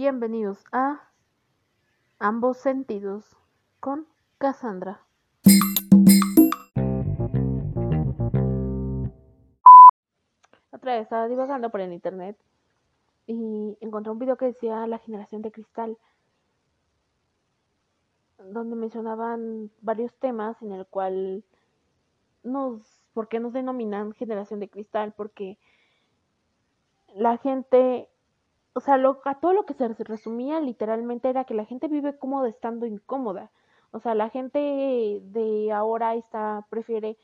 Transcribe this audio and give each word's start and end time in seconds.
Bienvenidos 0.00 0.62
a 0.70 1.10
Ambos 2.20 2.58
Sentidos 2.58 3.36
con 3.80 4.06
Cassandra. 4.38 5.04
Otra 10.70 10.92
vez 10.92 11.02
estaba 11.02 11.26
divagando 11.26 11.70
por 11.70 11.80
el 11.80 11.92
internet 11.92 12.38
y 13.26 13.76
encontré 13.80 14.12
un 14.12 14.20
video 14.20 14.36
que 14.36 14.44
decía 14.44 14.86
la 14.86 14.98
generación 14.98 15.42
de 15.42 15.50
cristal, 15.50 15.98
donde 18.38 18.76
mencionaban 18.76 19.72
varios 19.80 20.14
temas 20.14 20.62
en 20.62 20.70
el 20.70 20.86
cual 20.86 21.42
nos, 22.44 23.02
¿por 23.14 23.26
qué 23.26 23.40
nos 23.40 23.52
denominan 23.52 24.12
generación 24.12 24.60
de 24.60 24.68
cristal? 24.68 25.12
Porque 25.16 25.58
la 27.16 27.36
gente, 27.38 28.08
o 28.78 28.80
sea, 28.80 28.96
lo, 28.96 29.20
a 29.24 29.34
todo 29.40 29.52
lo 29.54 29.66
que 29.66 29.74
se 29.74 29.88
resumía 29.88 30.60
literalmente 30.60 31.28
era 31.28 31.42
que 31.42 31.52
la 31.52 31.64
gente 31.64 31.88
vive 31.88 32.16
cómoda 32.16 32.48
estando 32.48 32.86
incómoda. 32.86 33.50
O 33.90 33.98
sea, 33.98 34.14
la 34.14 34.30
gente 34.30 35.20
de 35.20 35.72
ahora 35.72 36.14
está, 36.14 36.64
prefiere, 36.70 37.18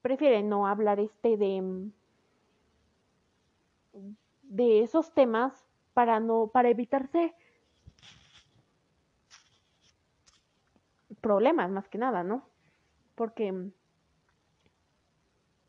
prefiere 0.00 0.42
no 0.42 0.66
hablar 0.66 0.98
este 0.98 1.36
de, 1.36 1.90
de 4.44 4.80
esos 4.82 5.12
temas 5.12 5.52
para 5.92 6.18
no, 6.18 6.46
para 6.46 6.70
evitarse 6.70 7.34
problemas 11.20 11.70
más 11.70 11.86
que 11.90 11.98
nada, 11.98 12.22
¿no? 12.22 12.48
Porque 13.14 13.52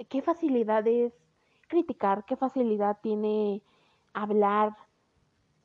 qué 0.08 0.22
facilidad 0.22 0.88
es 0.88 1.25
criticar, 1.76 2.24
qué 2.24 2.38
facilidad 2.38 2.98
tiene 3.02 3.62
hablar 4.14 4.78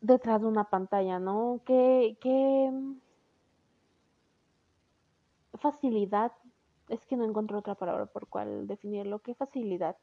detrás 0.00 0.41
de 0.41 0.48
una 0.48 0.64
pantalla, 0.64 1.20
¿no? 1.20 1.61
Qué, 1.64 2.17
qué 2.20 2.72
facilidad, 5.55 6.33
es 6.89 7.00
que 7.06 7.17
no 7.17 7.25
encuentro 7.25 7.58
otra 7.58 7.77
palabra 7.77 8.06
por 8.06 8.27
cual 8.27 8.67
definirlo, 8.67 9.20
qué 9.20 9.36
facilidad 9.36 9.97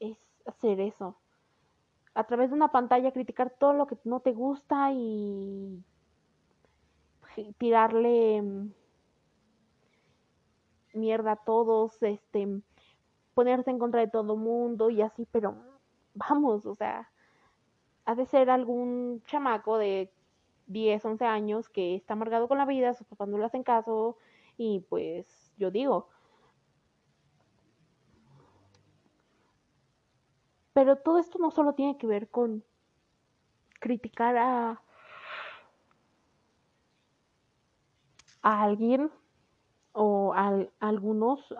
es 0.00 0.16
hacer 0.46 0.80
eso. 0.80 1.14
A 2.14 2.24
través 2.24 2.48
de 2.48 2.56
una 2.56 2.72
pantalla 2.72 3.12
criticar 3.12 3.50
todo 3.50 3.74
lo 3.74 3.86
que 3.86 3.98
no 4.04 4.20
te 4.20 4.32
gusta 4.32 4.92
y 4.92 5.84
tirarle 7.58 8.42
mierda 10.94 11.32
a 11.32 11.44
todos, 11.44 12.02
este, 12.02 12.62
ponerse 13.34 13.70
en 13.70 13.78
contra 13.78 14.00
de 14.00 14.08
todo 14.08 14.36
mundo 14.36 14.90
y 14.90 15.02
así, 15.02 15.26
pero 15.30 15.56
vamos, 16.14 16.66
o 16.66 16.74
sea, 16.74 17.10
ha 18.06 18.14
de 18.14 18.26
ser 18.26 18.50
algún 18.50 19.22
chamaco 19.26 19.78
de 19.78 20.12
10, 20.66 21.04
11 21.04 21.24
años 21.24 21.68
que 21.68 21.96
está 21.96 22.14
amargado 22.14 22.48
con 22.48 22.58
la 22.58 22.66
vida, 22.66 22.94
sus 22.94 23.06
papás 23.06 23.28
no 23.28 23.38
le 23.38 23.44
hacen 23.44 23.62
caso 23.62 24.16
y 24.56 24.80
pues 24.88 25.52
yo 25.58 25.70
digo, 25.70 26.08
pero 30.72 30.96
todo 30.96 31.18
esto 31.18 31.38
no 31.38 31.50
solo 31.50 31.74
tiene 31.74 31.96
que 31.98 32.06
ver 32.06 32.28
con 32.28 32.64
criticar 33.80 34.36
a, 34.36 34.82
a 38.42 38.62
alguien 38.62 39.10
o 39.92 40.32
a, 40.34 40.66
algunos 40.80 41.54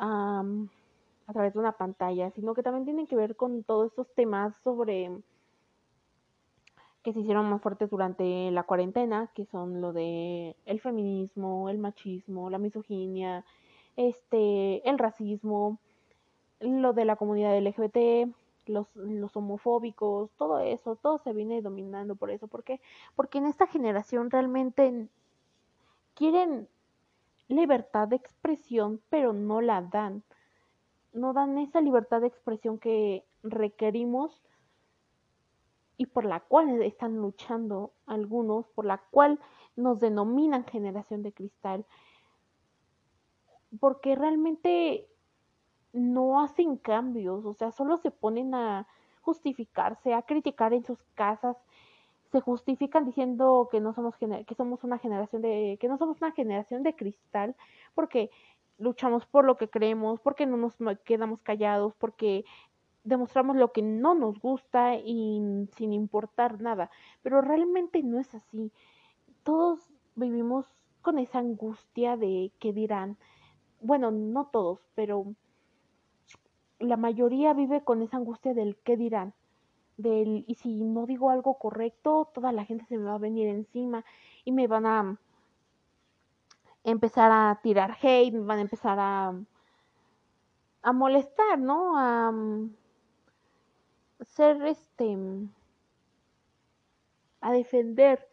a 1.27 1.33
través 1.33 1.55
de 1.55 1.61
una 1.61 1.73
pantalla, 1.73 2.31
sino 2.31 2.55
que 2.55 2.63
también 2.63 2.85
tienen 2.85 3.07
que 3.07 3.17
ver 3.17 3.37
con 3.37 3.63
todos 3.65 3.87
estos 3.89 4.13
temas 4.15 4.55
sobre 4.63 5.11
que 7.03 7.13
se 7.13 7.21
hicieron 7.21 7.51
más 7.51 7.61
fuertes 7.61 7.91
durante 7.91 8.51
la 8.51 8.63
cuarentena, 8.63 9.31
que 9.35 9.45
son 9.45 9.83
lo 9.83 9.93
de 9.93 10.57
el 10.65 10.81
feminismo, 10.81 11.69
el 11.69 11.79
machismo, 11.79 12.49
la 12.49 12.59
misoginia, 12.59 13.45
este, 13.97 14.89
el 14.89 14.99
racismo, 14.99 15.79
lo 16.61 16.95
de 16.95 17.05
la 17.05 17.17
comunidad 17.17 17.59
LGBT, 17.59 18.35
los, 18.67 18.95
los 18.97 19.37
homofóbicos, 19.37 20.31
todo 20.39 20.61
eso, 20.61 20.97
todo 20.97 21.19
se 21.19 21.35
viene 21.35 21.61
dominando 21.61 22.17
por 22.17 22.31
eso. 22.31 22.49
¿Por 22.49 22.65
qué? 22.65 22.81
Porque 23.15 23.37
en 23.37 23.47
esta 23.47 23.67
generación 23.67 24.31
realmente 24.31 25.09
quieren 26.15 26.69
libertad 27.49 28.09
de 28.09 28.17
expresión, 28.17 29.01
pero 29.11 29.33
no 29.33 29.61
la 29.61 29.83
dan. 29.83 30.23
No 31.15 31.33
dan 31.33 31.57
esa 31.57 31.81
libertad 31.81 32.21
de 32.21 32.27
expresión 32.27 32.79
que 32.79 33.25
requerimos 33.43 34.43
y 35.97 36.07
por 36.07 36.25
la 36.25 36.41
cual 36.41 36.83
están 36.83 37.17
luchando 37.17 37.93
algunos, 38.07 38.69
por 38.69 38.85
la 38.85 38.99
cual 38.99 39.41
nos 39.77 40.01
denominan 40.01 40.65
generación 40.65 41.23
de 41.23 41.33
cristal, 41.33 41.87
porque 43.81 44.15
realmente 44.15 45.09
no 45.93 46.41
hacen 46.41 46.77
cambios, 46.77 47.45
o 47.45 47.55
sea, 47.55 47.71
solo 47.71 47.97
se 47.97 48.11
ponen 48.11 48.55
a 48.55 48.87
justificarse, 49.21 50.13
a 50.13 50.23
criticar 50.23 50.75
en 50.75 50.85
sus 50.85 50.99
casas, 51.15 51.57
se 52.35 52.41
justifican 52.41 53.05
diciendo 53.05 53.69
que 53.71 53.81
no 53.81 53.95
somos 53.95 54.17
que 54.17 54.55
somos 54.57 54.83
una 54.83 54.99
generación 54.99 55.41
de 55.41 55.79
que 55.81 55.87
no 55.87 55.99
somos 55.99 56.21
una 56.21 56.33
generación 56.33 56.83
de 56.83 56.97
cristal 56.97 57.55
porque 57.95 58.29
luchamos 58.79 59.27
por 59.27 59.45
lo 59.45 59.57
que 59.57 59.69
creemos, 59.69 60.21
porque 60.21 60.47
no 60.47 60.57
nos 60.57 60.77
quedamos 61.05 61.43
callados, 61.43 61.95
porque 61.95 62.45
demostramos 63.05 63.57
lo 63.57 63.73
que 63.73 63.83
no 63.83 64.15
nos 64.15 64.39
gusta 64.41 64.97
y 64.97 65.69
sin 65.77 65.93
importar 65.93 66.61
nada, 66.61 66.91
pero 67.23 67.41
realmente 67.41 68.03
no 68.03 68.19
es 68.19 68.35
así. 68.35 68.73
Todos 69.43 69.81
vivimos 70.17 70.67
con 71.03 71.19
esa 71.19 71.39
angustia 71.39 72.17
de 72.17 72.51
que 72.59 72.73
dirán, 72.73 73.19
bueno, 73.81 74.11
no 74.11 74.47
todos, 74.47 74.81
pero 74.95 75.35
la 76.79 76.97
mayoría 76.97 77.53
vive 77.53 77.83
con 77.85 78.03
esa 78.03 78.17
angustia 78.17 78.55
del 78.55 78.77
qué 78.77 78.97
dirán 78.97 79.35
del 79.97 80.45
y 80.47 80.57
si 80.57 80.83
no 80.83 81.07
digo 81.07 81.31
algo 81.31 81.55
correcto, 81.55 82.31
toda 82.35 82.53
la 82.53 82.65
gente 82.65 82.85
se 82.87 82.99
me 82.99 83.05
va 83.05 83.15
a 83.15 83.19
venir 83.19 83.49
encima 83.49 84.05
y 84.45 84.53
me 84.53 84.67
van 84.67 84.87
a 84.87 85.19
empezar 86.85 87.31
a 87.33 87.61
tirar 87.63 87.97
hate, 88.03 88.39
van 88.39 88.59
a 88.59 88.63
empezar 88.63 88.99
a 89.01 89.35
a 90.85 90.93
molestar, 90.93 91.59
¿no? 91.59 91.99
A 91.99 92.33
ser 94.21 94.63
este 94.67 95.17
a 97.41 97.53
defender 97.53 98.27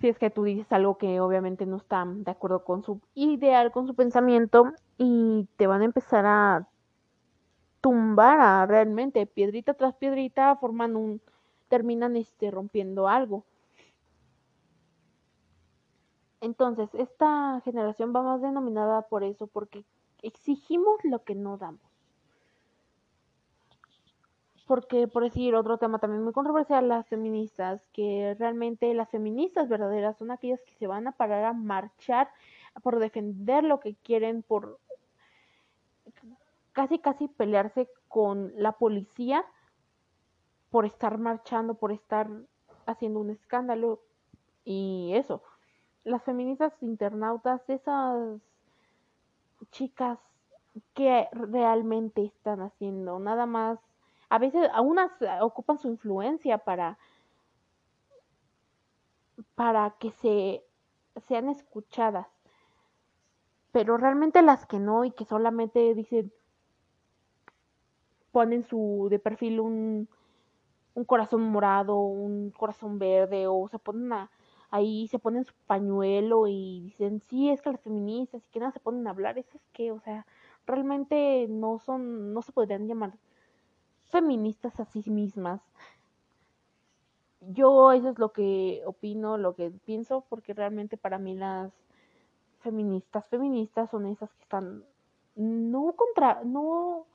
si 0.00 0.08
es 0.08 0.18
que 0.18 0.30
tú 0.30 0.42
dices 0.42 0.70
algo 0.72 0.98
que 0.98 1.20
obviamente 1.20 1.64
no 1.64 1.76
está 1.76 2.04
de 2.04 2.30
acuerdo 2.30 2.64
con 2.64 2.82
su 2.82 3.00
ideal, 3.14 3.70
con 3.70 3.86
su 3.86 3.94
pensamiento 3.94 4.72
y 4.98 5.48
te 5.56 5.68
van 5.68 5.82
a 5.82 5.84
empezar 5.84 6.26
a 6.26 6.68
tumbara 7.80 8.66
realmente, 8.66 9.26
piedrita 9.26 9.74
tras 9.74 9.94
piedrita, 9.94 10.56
forman 10.56 10.96
un, 10.96 11.20
terminan 11.68 12.16
este, 12.16 12.50
rompiendo 12.50 13.08
algo. 13.08 13.44
Entonces, 16.42 16.92
esta 16.94 17.60
generación 17.64 18.12
va 18.14 18.20
más 18.20 18.42
denominada 18.42 19.02
por 19.02 19.22
eso, 19.22 19.46
porque 19.46 19.84
exigimos 20.22 20.98
lo 21.04 21.22
que 21.22 21.36
no 21.36 21.56
damos. 21.56 21.80
Porque, 24.66 25.06
por 25.06 25.22
decir 25.22 25.54
otro 25.54 25.78
tema 25.78 26.00
también 26.00 26.24
muy 26.24 26.32
controversial, 26.32 26.88
las 26.88 27.06
feministas, 27.06 27.80
que 27.92 28.34
realmente 28.40 28.92
las 28.92 29.08
feministas 29.08 29.68
verdaderas 29.68 30.18
son 30.18 30.32
aquellas 30.32 30.60
que 30.62 30.74
se 30.74 30.88
van 30.88 31.06
a 31.06 31.12
parar 31.12 31.44
a 31.44 31.52
marchar 31.52 32.28
por 32.82 32.98
defender 32.98 33.62
lo 33.62 33.78
que 33.78 33.94
quieren, 33.94 34.42
por 34.42 34.80
casi 36.72 36.98
casi 36.98 37.28
pelearse 37.28 37.88
con 38.08 38.52
la 38.56 38.72
policía 38.72 39.44
por 40.70 40.86
estar 40.86 41.18
marchando, 41.18 41.74
por 41.74 41.92
estar 41.92 42.28
haciendo 42.86 43.20
un 43.20 43.30
escándalo 43.30 44.00
y 44.64 45.12
eso. 45.14 45.40
Las 46.04 46.22
feministas 46.24 46.72
internautas, 46.82 47.62
esas 47.68 48.40
chicas 49.70 50.18
que 50.94 51.28
realmente 51.32 52.24
están 52.24 52.60
haciendo, 52.62 53.18
nada 53.18 53.46
más, 53.46 53.78
a 54.28 54.38
veces 54.38 54.68
a 54.72 54.80
unas 54.80 55.10
ocupan 55.40 55.78
su 55.78 55.88
influencia 55.88 56.58
para 56.58 56.98
para 59.54 59.90
que 59.98 60.10
se 60.12 60.64
sean 61.28 61.48
escuchadas. 61.48 62.26
Pero 63.70 63.96
realmente 63.96 64.42
las 64.42 64.66
que 64.66 64.78
no 64.78 65.04
y 65.04 65.12
que 65.12 65.24
solamente 65.24 65.94
dicen 65.94 66.32
ponen 68.32 68.64
su 68.64 69.08
de 69.10 69.18
perfil 69.18 69.60
un, 69.60 70.08
un 70.94 71.04
corazón 71.04 71.42
morado, 71.42 71.98
un 72.00 72.50
corazón 72.50 72.98
verde, 72.98 73.46
o 73.46 73.68
se 73.68 73.78
ponen 73.78 74.12
a, 74.12 74.30
ahí, 74.72 75.06
se 75.08 75.18
ponen 75.20 75.44
su 75.44 75.52
pañuelo 75.66 76.48
y 76.48 76.80
dicen, 76.80 77.22
sí, 77.28 77.50
es 77.50 77.62
que 77.62 77.70
las 77.70 77.80
feministas 77.80 78.42
y 78.44 78.50
que 78.50 78.58
nada 78.58 78.72
se 78.72 78.80
ponen 78.80 79.06
a 79.06 79.10
hablar, 79.10 79.38
eso 79.38 79.56
es 79.56 79.62
que, 79.72 79.92
o 79.92 80.00
sea, 80.00 80.26
realmente 80.66 81.46
no 81.48 81.78
son, 81.78 82.32
no 82.34 82.42
se 82.42 82.52
podrían 82.52 82.88
llamar 82.88 83.12
feministas 84.04 84.80
a 84.80 84.86
sí 84.86 85.04
mismas. 85.10 85.60
Yo 87.40 87.92
eso 87.92 88.08
es 88.10 88.18
lo 88.18 88.32
que 88.32 88.82
opino, 88.86 89.36
lo 89.36 89.54
que 89.54 89.70
pienso, 89.70 90.24
porque 90.28 90.54
realmente 90.54 90.96
para 90.96 91.18
mí 91.18 91.34
las 91.34 91.72
feministas 92.60 93.26
feministas 93.26 93.90
son 93.90 94.06
esas 94.06 94.32
que 94.34 94.42
están 94.44 94.84
no 95.34 95.92
contra 95.94 96.42
no 96.44 97.06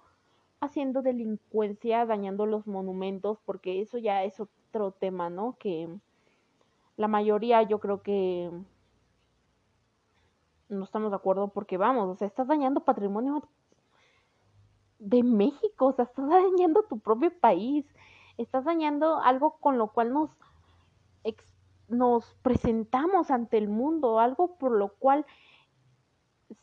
haciendo 0.60 1.02
delincuencia, 1.02 2.06
dañando 2.06 2.46
los 2.46 2.68
monumentos, 2.68 3.40
porque 3.46 3.82
eso 3.82 3.98
ya 3.98 4.24
es 4.24 4.40
otro 4.40 4.92
tema, 4.92 5.30
¿no? 5.30 5.56
Que 5.60 5.88
la 6.98 7.08
mayoría 7.08 7.62
yo 7.62 7.80
creo 7.80 8.02
que 8.02 8.52
no 10.70 10.84
estamos 10.84 11.12
de 11.12 11.16
acuerdo 11.16 11.48
porque 11.50 11.78
vamos, 11.78 12.10
o 12.10 12.16
sea, 12.16 12.28
estás 12.28 12.48
dañando 12.48 12.84
patrimonio 12.84 13.48
de 15.00 15.24
México, 15.24 15.86
o 15.86 15.94
sea, 15.94 16.06
estás 16.06 16.28
dañando 16.28 16.84
tu 16.84 17.00
propio 17.00 17.32
país, 17.40 17.86
estás 18.38 18.66
dañando 18.66 19.20
algo 19.20 19.58
con 19.60 19.78
lo 19.78 19.94
cual 19.94 20.12
nos, 20.12 20.32
nos 21.88 22.36
presentamos 22.42 23.32
ante 23.32 23.58
el 23.58 23.70
mundo, 23.70 24.20
algo 24.20 24.58
por 24.58 24.72
lo 24.72 24.90
cual 24.96 25.26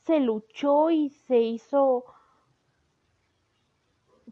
se 0.05 0.21
luchó 0.21 0.91
y 0.91 1.11
se 1.11 1.41
hizo 1.41 2.05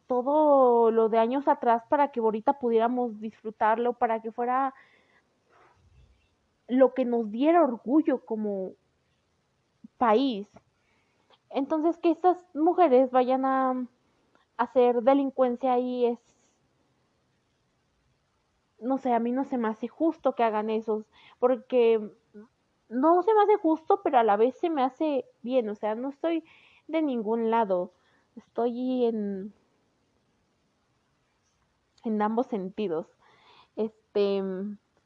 todo 0.07 0.91
lo 0.91 1.09
de 1.09 1.19
años 1.19 1.49
atrás 1.49 1.85
para 1.89 2.11
que 2.11 2.21
ahorita 2.21 2.59
pudiéramos 2.59 3.21
disfrutarlo, 3.21 3.95
para 3.95 4.21
que 4.21 4.33
fuera 4.33 4.75
lo 6.73 6.95
que 6.95 7.05
nos 7.05 7.31
diera 7.31 7.63
orgullo 7.63 8.25
como 8.25 8.73
país. 9.99 10.49
Entonces, 11.51 11.99
que 11.99 12.11
estas 12.11 12.39
mujeres 12.55 13.11
vayan 13.11 13.45
a 13.45 13.87
hacer 14.57 15.03
delincuencia 15.03 15.75
ahí 15.75 16.07
es, 16.07 16.19
no 18.81 18.97
sé, 18.97 19.13
a 19.13 19.19
mí 19.19 19.33
no 19.33 19.45
se 19.45 19.59
me 19.59 19.69
hace 19.69 19.87
justo 19.87 20.35
que 20.35 20.45
hagan 20.45 20.71
eso, 20.71 21.05
porque 21.39 22.01
no 22.89 23.23
se 23.23 23.35
me 23.35 23.43
hace 23.43 23.57
justo, 23.59 24.01
pero 24.03 24.19
a 24.19 24.25
la 24.25 24.39
vez 24.39 24.57
se 24.59 24.71
me 24.71 24.83
hace 24.83 25.27
bien, 25.43 25.69
o 25.69 25.75
sea, 25.75 25.95
no 25.95 26.09
estoy 26.09 26.43
de 26.89 27.03
ningún 27.03 27.51
lado, 27.51 27.93
estoy 28.35 29.05
en, 29.05 29.53
en 32.03 32.23
ambos 32.23 32.47
sentidos. 32.47 33.09
Este, 33.77 34.43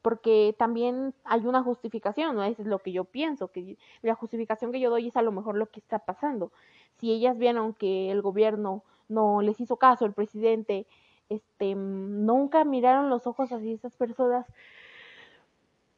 porque 0.01 0.55
también 0.57 1.13
hay 1.23 1.45
una 1.45 1.63
justificación, 1.63 2.35
¿no? 2.35 2.43
Es 2.43 2.59
lo 2.59 2.79
que 2.79 2.91
yo 2.91 3.03
pienso, 3.03 3.49
que 3.49 3.77
la 4.01 4.15
justificación 4.15 4.71
que 4.71 4.79
yo 4.79 4.89
doy 4.89 5.07
es 5.07 5.17
a 5.17 5.21
lo 5.21 5.31
mejor 5.31 5.57
lo 5.57 5.67
que 5.67 5.79
está 5.79 5.99
pasando. 5.99 6.51
Si 6.97 7.11
ellas 7.11 7.37
vieron 7.37 7.73
que 7.73 8.11
el 8.11 8.21
gobierno 8.21 8.83
no 9.09 9.41
les 9.41 9.59
hizo 9.59 9.77
caso, 9.77 10.05
el 10.05 10.13
presidente, 10.13 10.87
este, 11.29 11.75
nunca 11.75 12.63
miraron 12.63 13.09
los 13.09 13.27
ojos 13.27 13.51
así 13.51 13.73
esas 13.73 13.95
personas 13.95 14.45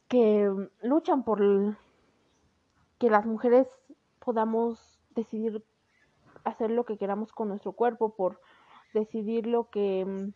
que 0.07 0.51
luchan 0.81 1.23
por 1.23 1.77
que 2.97 3.09
las 3.09 3.25
mujeres 3.25 3.67
podamos 4.19 4.99
decidir 5.11 5.63
hacer 6.43 6.71
lo 6.71 6.83
que 6.83 6.97
queramos 6.97 7.31
con 7.31 7.47
nuestro 7.47 7.73
cuerpo, 7.73 8.15
por 8.15 8.41
decidir 8.93 9.45
lo 9.45 9.69
que 9.69 10.31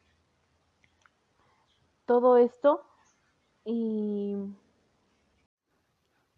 todo 2.06 2.38
esto 2.38 2.83
y, 3.65 4.36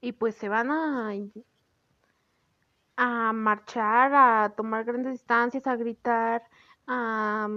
y 0.02 0.12
pues 0.14 0.36
se 0.36 0.50
van 0.50 0.72
a, 0.72 1.12
a 2.98 3.34
marchar, 3.34 4.12
a 4.14 4.54
tomar 4.56 4.84
grandes 4.86 5.14
distancias, 5.14 5.68
a 5.68 5.76
gritar, 5.76 6.44
a, 6.88 7.48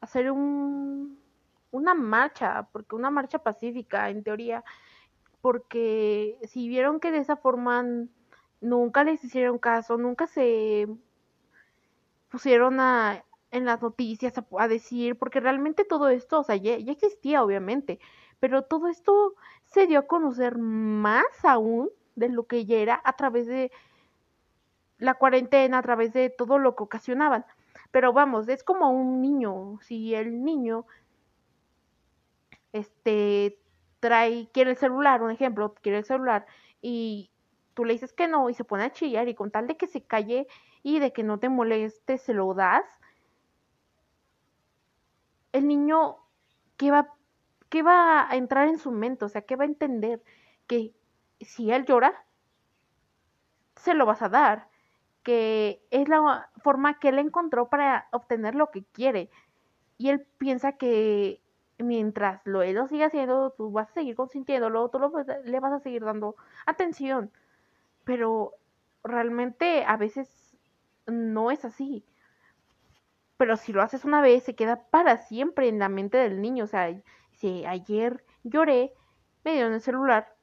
hacer 0.00 0.30
un, 0.30 1.18
una 1.70 1.94
marcha, 1.94 2.68
porque 2.72 2.96
una 2.96 3.10
marcha 3.10 3.38
pacífica 3.38 4.08
en 4.10 4.22
teoría, 4.22 4.64
porque 5.40 6.38
si 6.44 6.68
vieron 6.68 7.00
que 7.00 7.10
de 7.10 7.18
esa 7.18 7.36
forma 7.36 7.84
nunca 8.60 9.04
les 9.04 9.22
hicieron 9.24 9.58
caso, 9.58 9.96
nunca 9.96 10.26
se 10.26 10.88
pusieron 12.30 12.80
a 12.80 13.24
en 13.50 13.64
las 13.64 13.80
noticias 13.82 14.34
a, 14.58 14.68
decir, 14.68 15.16
porque 15.18 15.40
realmente 15.40 15.84
todo 15.84 16.08
esto, 16.08 16.40
o 16.40 16.44
sea, 16.44 16.56
ya, 16.56 16.74
existía 16.74 17.42
obviamente, 17.42 18.00
pero 18.40 18.62
todo 18.62 18.88
esto 18.88 19.34
se 19.64 19.86
dio 19.86 20.00
a 20.00 20.06
conocer 20.06 20.58
más 20.58 21.24
aún 21.42 21.90
de 22.16 22.28
lo 22.28 22.46
que 22.46 22.64
ya 22.64 22.76
era 22.76 23.00
a 23.04 23.14
través 23.14 23.46
de 23.46 23.70
la 24.98 25.14
cuarentena, 25.14 25.78
a 25.78 25.82
través 25.82 26.12
de 26.12 26.30
todo 26.30 26.58
lo 26.58 26.74
que 26.76 26.84
ocasionaban. 26.84 27.44
Pero 27.90 28.12
vamos, 28.12 28.48
es 28.48 28.64
como 28.64 28.90
un 28.90 29.20
niño, 29.22 29.78
si 29.82 30.14
el 30.14 30.44
niño 30.44 30.86
este 32.72 33.58
trae 34.00 34.48
quiere 34.52 34.72
el 34.72 34.76
celular, 34.76 35.22
un 35.22 35.30
ejemplo, 35.30 35.74
quiere 35.82 35.98
el 35.98 36.04
celular 36.04 36.46
y 36.82 37.30
tú 37.74 37.84
le 37.84 37.94
dices 37.94 38.12
que 38.12 38.28
no 38.28 38.50
y 38.50 38.54
se 38.54 38.64
pone 38.64 38.84
a 38.84 38.92
chillar 38.92 39.28
y 39.28 39.34
con 39.34 39.50
tal 39.50 39.66
de 39.66 39.76
que 39.76 39.86
se 39.86 40.02
calle 40.02 40.46
y 40.82 40.98
de 40.98 41.12
que 41.12 41.22
no 41.22 41.38
te 41.38 41.48
moleste 41.48 42.18
se 42.18 42.34
lo 42.34 42.54
das, 42.54 42.84
el 45.56 45.66
niño, 45.68 46.16
¿qué 46.76 46.90
va, 46.90 47.14
qué 47.68 47.82
va 47.82 48.30
a 48.30 48.36
entrar 48.36 48.68
en 48.68 48.78
su 48.78 48.90
mente? 48.90 49.24
O 49.24 49.28
sea, 49.28 49.42
¿qué 49.42 49.56
va 49.56 49.64
a 49.64 49.68
entender? 49.68 50.22
Que 50.66 50.94
si 51.40 51.70
él 51.70 51.86
llora, 51.86 52.26
se 53.76 53.94
lo 53.94 54.06
vas 54.06 54.22
a 54.22 54.28
dar. 54.28 54.68
Que 55.22 55.82
es 55.90 56.08
la 56.08 56.50
forma 56.62 56.98
que 56.98 57.08
él 57.08 57.18
encontró 57.18 57.68
para 57.68 58.08
obtener 58.12 58.54
lo 58.54 58.70
que 58.70 58.84
quiere. 58.84 59.30
Y 59.98 60.10
él 60.10 60.26
piensa 60.38 60.72
que 60.72 61.42
mientras 61.78 62.40
lo 62.44 62.62
él 62.62 62.76
lo 62.76 62.86
siga 62.88 63.06
haciendo, 63.06 63.50
tú 63.50 63.70
vas 63.72 63.90
a 63.90 63.94
seguir 63.94 64.16
consintiéndolo, 64.16 64.88
tú 64.90 64.98
le 65.44 65.60
vas 65.60 65.72
a 65.72 65.80
seguir 65.80 66.04
dando 66.04 66.36
atención. 66.66 67.32
Pero 68.04 68.54
realmente 69.04 69.84
a 69.86 69.96
veces 69.96 70.56
no 71.06 71.50
es 71.50 71.64
así. 71.64 72.04
Pero 73.36 73.56
si 73.56 73.72
lo 73.72 73.82
haces 73.82 74.04
una 74.04 74.20
vez, 74.20 74.44
se 74.44 74.54
queda 74.54 74.84
para 74.90 75.18
siempre 75.18 75.68
en 75.68 75.78
la 75.78 75.88
mente 75.88 76.16
del 76.18 76.40
niño. 76.40 76.64
O 76.64 76.68
sea, 76.68 76.94
si 77.32 77.64
ayer 77.66 78.24
lloré, 78.44 78.94
me 79.44 79.52
dieron 79.52 79.74
el 79.74 79.80
celular 79.80 80.34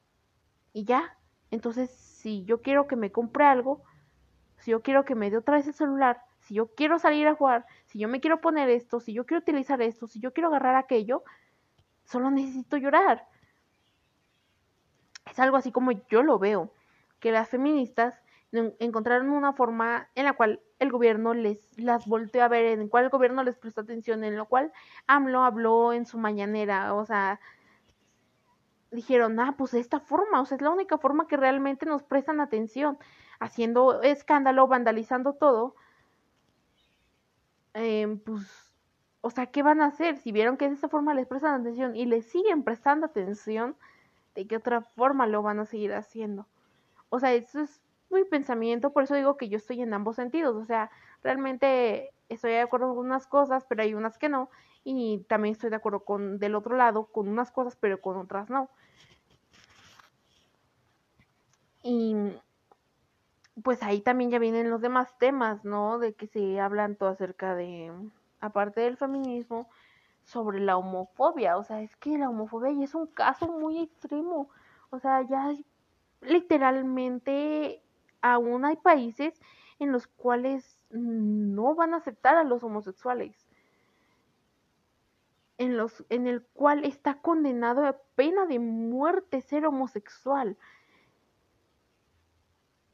y 0.72 0.84
ya. 0.84 1.16
Entonces, 1.50 1.90
si 1.90 2.44
yo 2.44 2.62
quiero 2.62 2.86
que 2.86 2.96
me 2.96 3.12
compre 3.12 3.44
algo, 3.44 3.82
si 4.58 4.70
yo 4.70 4.82
quiero 4.82 5.04
que 5.04 5.14
me 5.14 5.30
dé 5.30 5.36
otra 5.36 5.56
vez 5.56 5.66
el 5.66 5.74
celular, 5.74 6.22
si 6.40 6.54
yo 6.54 6.74
quiero 6.74 6.98
salir 6.98 7.26
a 7.26 7.34
jugar, 7.34 7.66
si 7.86 7.98
yo 7.98 8.08
me 8.08 8.20
quiero 8.20 8.40
poner 8.40 8.68
esto, 8.68 9.00
si 9.00 9.12
yo 9.12 9.26
quiero 9.26 9.40
utilizar 9.40 9.80
esto, 9.82 10.06
si 10.06 10.20
yo 10.20 10.32
quiero 10.32 10.48
agarrar 10.48 10.74
aquello, 10.76 11.22
solo 12.04 12.30
necesito 12.30 12.76
llorar. 12.76 13.26
Es 15.30 15.38
algo 15.38 15.56
así 15.56 15.72
como 15.72 15.92
yo 15.92 16.22
lo 16.22 16.38
veo, 16.38 16.72
que 17.18 17.32
las 17.32 17.48
feministas 17.48 18.14
encontraron 18.78 19.30
una 19.30 19.52
forma 19.52 20.08
en 20.14 20.26
la 20.26 20.34
cual 20.34 20.60
el 20.84 20.92
gobierno 20.92 21.34
les 21.34 21.78
las 21.78 22.06
volteó 22.06 22.44
a 22.44 22.48
ver, 22.48 22.66
en 22.66 22.80
el 22.92 23.08
gobierno 23.10 23.42
les 23.42 23.56
prestó 23.58 23.80
atención, 23.80 24.24
en 24.24 24.36
lo 24.36 24.46
cual 24.46 24.72
AMLO 25.06 25.42
habló 25.42 25.92
en 25.92 26.06
su 26.06 26.18
mañanera, 26.18 26.94
o 26.94 27.04
sea, 27.04 27.40
dijeron, 28.92 29.38
ah, 29.40 29.54
pues 29.58 29.72
de 29.72 29.80
esta 29.80 30.00
forma, 30.00 30.40
o 30.40 30.46
sea, 30.46 30.56
es 30.56 30.62
la 30.62 30.70
única 30.70 30.98
forma 30.98 31.26
que 31.26 31.36
realmente 31.36 31.86
nos 31.86 32.02
prestan 32.02 32.40
atención, 32.40 32.98
haciendo 33.40 34.02
escándalo, 34.02 34.68
vandalizando 34.68 35.34
todo, 35.34 35.74
eh, 37.74 38.18
pues, 38.24 38.72
o 39.20 39.30
sea, 39.30 39.46
¿qué 39.46 39.62
van 39.62 39.80
a 39.80 39.86
hacer? 39.86 40.16
Si 40.18 40.32
vieron 40.32 40.56
que 40.56 40.68
de 40.68 40.74
esta 40.74 40.88
forma 40.88 41.14
les 41.14 41.26
prestan 41.26 41.60
atención 41.60 41.96
y 41.96 42.06
les 42.06 42.26
siguen 42.26 42.62
prestando 42.62 43.06
atención, 43.06 43.76
¿de 44.34 44.46
qué 44.46 44.56
otra 44.56 44.82
forma 44.82 45.26
lo 45.26 45.42
van 45.42 45.58
a 45.60 45.66
seguir 45.66 45.92
haciendo? 45.94 46.46
O 47.08 47.18
sea, 47.20 47.32
eso 47.32 47.60
es 47.60 47.83
mi 48.14 48.24
pensamiento, 48.24 48.92
por 48.92 49.04
eso 49.04 49.14
digo 49.14 49.36
que 49.36 49.48
yo 49.48 49.56
estoy 49.58 49.82
en 49.82 49.94
ambos 49.94 50.16
sentidos, 50.16 50.56
o 50.56 50.64
sea, 50.64 50.90
realmente 51.22 52.10
estoy 52.28 52.52
de 52.52 52.60
acuerdo 52.60 52.94
con 52.94 53.06
unas 53.06 53.26
cosas, 53.26 53.64
pero 53.68 53.82
hay 53.82 53.94
unas 53.94 54.18
que 54.18 54.28
no, 54.28 54.50
y 54.84 55.24
también 55.28 55.52
estoy 55.52 55.70
de 55.70 55.76
acuerdo 55.76 56.00
con 56.04 56.38
del 56.38 56.54
otro 56.54 56.76
lado, 56.76 57.06
con 57.06 57.28
unas 57.28 57.50
cosas, 57.50 57.76
pero 57.76 58.00
con 58.00 58.16
otras 58.16 58.50
no. 58.50 58.70
Y 61.82 62.16
pues 63.62 63.82
ahí 63.82 64.00
también 64.00 64.30
ya 64.30 64.38
vienen 64.38 64.70
los 64.70 64.80
demás 64.80 65.16
temas, 65.18 65.64
¿no? 65.64 65.98
De 65.98 66.14
que 66.14 66.26
se 66.26 66.58
hablan 66.60 66.96
todo 66.96 67.10
acerca 67.10 67.54
de, 67.54 67.92
aparte 68.40 68.80
del 68.80 68.96
feminismo, 68.96 69.68
sobre 70.24 70.60
la 70.60 70.76
homofobia, 70.76 71.58
o 71.58 71.64
sea, 71.64 71.82
es 71.82 71.94
que 71.96 72.16
la 72.18 72.30
homofobia 72.30 72.72
ya 72.72 72.84
es 72.84 72.94
un 72.94 73.06
caso 73.06 73.46
muy 73.46 73.78
extremo, 73.78 74.48
o 74.90 74.98
sea, 74.98 75.22
ya 75.22 75.54
literalmente 76.22 77.83
aún 78.24 78.64
hay 78.64 78.76
países 78.76 79.38
en 79.78 79.92
los 79.92 80.06
cuales 80.06 80.78
no 80.88 81.74
van 81.74 81.92
a 81.92 81.98
aceptar 81.98 82.36
a 82.36 82.44
los 82.44 82.64
homosexuales. 82.64 83.46
En, 85.58 85.76
los, 85.76 86.04
en 86.08 86.26
el 86.26 86.42
cual 86.42 86.84
está 86.84 87.20
condenado 87.20 87.84
a 87.86 87.98
pena 88.16 88.46
de 88.46 88.58
muerte 88.58 89.42
ser 89.42 89.66
homosexual. 89.66 90.56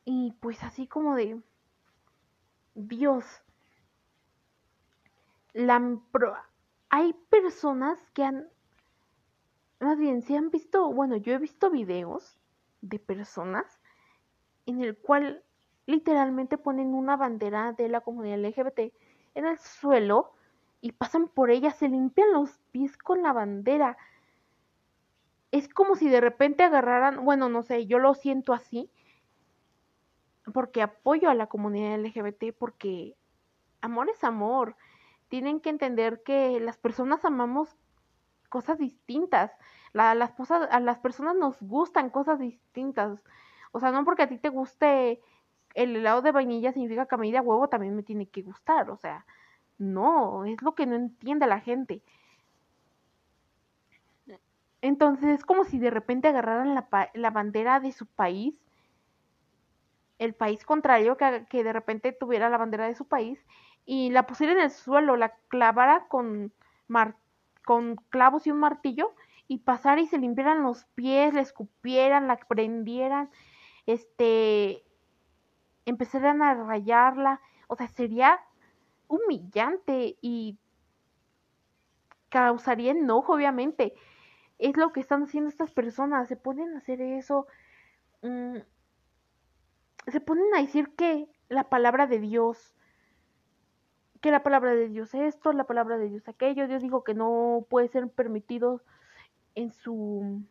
Y 0.04 0.32
pues 0.40 0.62
así 0.64 0.88
como 0.88 1.14
de 1.14 1.40
Dios, 2.74 3.24
la, 5.52 5.96
hay 6.88 7.12
personas 7.30 8.00
que 8.14 8.24
han, 8.24 8.48
más 9.78 9.96
bien, 9.96 10.22
se 10.22 10.36
han 10.36 10.50
visto, 10.50 10.92
bueno, 10.92 11.16
yo 11.16 11.32
he 11.34 11.38
visto 11.38 11.70
videos 11.70 12.36
de 12.80 12.98
personas 12.98 13.79
en 14.66 14.82
el 14.82 14.96
cual 14.96 15.42
literalmente 15.86 16.58
ponen 16.58 16.94
una 16.94 17.16
bandera 17.16 17.72
de 17.72 17.88
la 17.88 18.00
comunidad 18.00 18.38
LGBT 18.38 18.92
en 19.34 19.46
el 19.46 19.58
suelo 19.58 20.32
y 20.80 20.92
pasan 20.92 21.28
por 21.28 21.50
ella, 21.50 21.70
se 21.70 21.88
limpian 21.88 22.32
los 22.32 22.58
pies 22.70 22.96
con 22.96 23.22
la 23.22 23.32
bandera. 23.32 23.96
Es 25.50 25.68
como 25.68 25.94
si 25.94 26.08
de 26.08 26.20
repente 26.20 26.62
agarraran, 26.62 27.24
bueno, 27.24 27.48
no 27.48 27.62
sé, 27.62 27.86
yo 27.86 27.98
lo 27.98 28.14
siento 28.14 28.52
así, 28.52 28.90
porque 30.52 30.82
apoyo 30.82 31.28
a 31.28 31.34
la 31.34 31.48
comunidad 31.48 31.98
LGBT, 31.98 32.56
porque 32.56 33.16
amor 33.80 34.08
es 34.08 34.24
amor. 34.24 34.76
Tienen 35.28 35.60
que 35.60 35.70
entender 35.70 36.22
que 36.22 36.60
las 36.60 36.78
personas 36.78 37.24
amamos 37.24 37.76
cosas 38.48 38.78
distintas. 38.78 39.52
las 39.92 40.32
cosas, 40.32 40.68
a 40.70 40.80
las 40.80 40.98
personas 40.98 41.36
nos 41.36 41.60
gustan 41.62 42.10
cosas 42.10 42.38
distintas. 42.38 43.20
O 43.72 43.80
sea, 43.80 43.92
no 43.92 44.04
porque 44.04 44.22
a 44.22 44.28
ti 44.28 44.38
te 44.38 44.48
guste 44.48 45.20
el 45.74 45.96
helado 45.96 46.22
de 46.22 46.32
vainilla 46.32 46.72
significa 46.72 47.06
que 47.06 47.14
a 47.14 47.18
mí 47.18 47.30
de 47.30 47.40
huevo 47.40 47.68
también 47.68 47.94
me 47.94 48.02
tiene 48.02 48.26
que 48.26 48.42
gustar. 48.42 48.90
O 48.90 48.96
sea, 48.96 49.24
no, 49.78 50.44
es 50.44 50.60
lo 50.62 50.74
que 50.74 50.86
no 50.86 50.96
entiende 50.96 51.46
la 51.46 51.60
gente. 51.60 52.02
Entonces 54.82 55.30
es 55.30 55.44
como 55.44 55.64
si 55.64 55.78
de 55.78 55.90
repente 55.90 56.28
agarraran 56.28 56.74
la, 56.74 57.10
la 57.14 57.30
bandera 57.30 57.80
de 57.80 57.92
su 57.92 58.06
país, 58.06 58.58
el 60.18 60.34
país 60.34 60.64
contrario, 60.64 61.16
que, 61.16 61.46
que, 61.48 61.64
de 61.64 61.72
repente 61.72 62.12
tuviera 62.12 62.48
la 62.48 62.58
bandera 62.58 62.86
de 62.86 62.94
su 62.94 63.06
país, 63.06 63.38
y 63.86 64.10
la 64.10 64.26
pusiera 64.26 64.52
en 64.52 64.60
el 64.60 64.70
suelo, 64.70 65.16
la 65.16 65.34
clavara 65.48 66.06
con, 66.08 66.52
con 67.64 67.96
clavos 68.10 68.46
y 68.46 68.50
un 68.50 68.58
martillo, 68.58 69.14
y 69.48 69.58
pasara 69.58 70.00
y 70.00 70.06
se 70.06 70.18
limpiaran 70.18 70.62
los 70.62 70.84
pies, 70.94 71.34
la 71.34 71.40
escupieran, 71.40 72.28
la 72.28 72.36
prendieran, 72.36 73.30
este, 73.86 74.84
empezaran 75.86 76.42
a 76.42 76.54
rayarla. 76.54 77.40
O 77.68 77.76
sea, 77.76 77.88
sería 77.88 78.40
humillante 79.08 80.16
y 80.20 80.58
causaría 82.28 82.92
enojo, 82.92 83.34
obviamente. 83.34 83.94
Es 84.58 84.76
lo 84.76 84.92
que 84.92 85.00
están 85.00 85.24
haciendo 85.24 85.48
estas 85.48 85.72
personas, 85.72 86.28
se 86.28 86.36
ponen 86.36 86.74
a 86.74 86.78
hacer 86.78 87.00
eso, 87.00 87.46
mm, 88.22 88.58
se 90.06 90.20
ponen 90.20 90.54
a 90.54 90.60
decir 90.60 90.94
que 90.96 91.28
la 91.48 91.68
palabra 91.68 92.06
de 92.06 92.20
Dios, 92.20 92.74
que 94.20 94.30
la 94.30 94.42
palabra 94.42 94.74
de 94.74 94.88
Dios 94.88 95.14
esto, 95.14 95.52
la 95.52 95.64
palabra 95.64 95.98
de 95.98 96.08
Dios 96.08 96.28
aquello, 96.28 96.68
Dios 96.68 96.82
dijo 96.82 97.04
que 97.04 97.14
no 97.14 97.66
puede 97.70 97.88
ser 97.88 98.08
permitido 98.10 98.82
en 99.54 99.72
su 99.72 100.42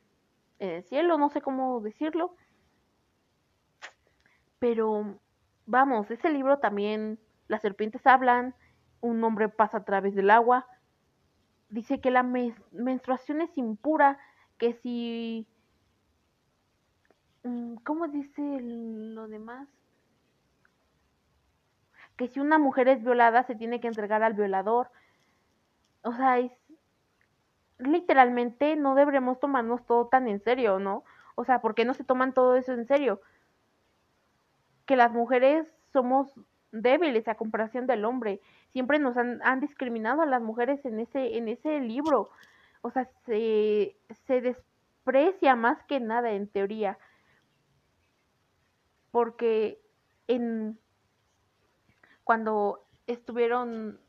en 0.59 0.69
el 0.71 0.83
cielo, 0.83 1.17
no 1.17 1.29
sé 1.29 1.41
cómo 1.41 1.79
decirlo. 1.81 2.36
Pero 4.59 5.19
vamos, 5.65 6.11
ese 6.11 6.29
libro 6.29 6.59
también 6.59 7.19
las 7.47 7.61
serpientes 7.61 8.05
hablan, 8.05 8.55
un 9.01 9.23
hombre 9.23 9.49
pasa 9.49 9.77
a 9.77 9.85
través 9.85 10.15
del 10.15 10.29
agua, 10.29 10.67
dice 11.69 12.01
que 12.01 12.11
la 12.11 12.23
menstruación 12.23 13.41
es 13.41 13.57
impura, 13.57 14.19
que 14.57 14.73
si... 14.73 15.47
Mm, 17.43 17.75
¿Cómo 17.85 18.07
dice 18.07 18.41
lo 18.61 19.27
demás? 19.27 19.67
Que 22.17 22.27
si 22.27 22.39
una 22.39 22.57
mujer 22.57 22.89
es 22.89 23.01
violada 23.01 23.43
se 23.43 23.55
tiene 23.55 23.79
que 23.79 23.87
entregar 23.87 24.23
al 24.23 24.33
violador. 24.33 24.91
O 26.03 26.13
sea, 26.13 26.39
es... 26.39 26.51
Literalmente 27.77 28.75
no 28.75 28.93
deberemos 28.93 29.39
tomarnos 29.39 29.85
todo 29.85 30.07
tan 30.07 30.27
en 30.27 30.41
serio, 30.41 30.79
¿no? 30.79 31.05
O 31.35 31.45
sea, 31.45 31.61
¿por 31.61 31.75
qué 31.75 31.85
no 31.85 31.93
se 31.93 32.03
toman 32.03 32.33
todo 32.33 32.57
eso 32.57 32.73
en 32.73 32.85
serio? 32.85 33.21
Que 34.89 34.96
las 34.96 35.12
mujeres 35.12 35.67
somos 35.93 36.34
débiles 36.72 37.27
a 37.27 37.36
comparación 37.36 37.86
del 37.86 38.05
hombre. 38.05 38.41
Siempre 38.72 38.98
nos 38.98 39.17
han, 39.17 39.60
discriminado 39.60 40.24
a 40.24 40.25
las 40.25 40.41
mujeres 40.41 40.84
en 40.84 41.00
ese, 41.00 41.38
en 41.38 41.48
ese 41.48 41.79
libro. 41.79 42.31
O 42.81 42.89
sea, 42.89 43.05
se, 43.27 43.96
se 44.25 44.41
desprecia 44.41 45.55
más 45.55 45.84
que 45.84 46.00
nada 46.00 46.31
en 46.31 46.48
teoría. 46.48 46.98
Porque 49.12 49.79
en 50.25 50.79
cuando 52.24 52.84
estuvieron 53.05 54.00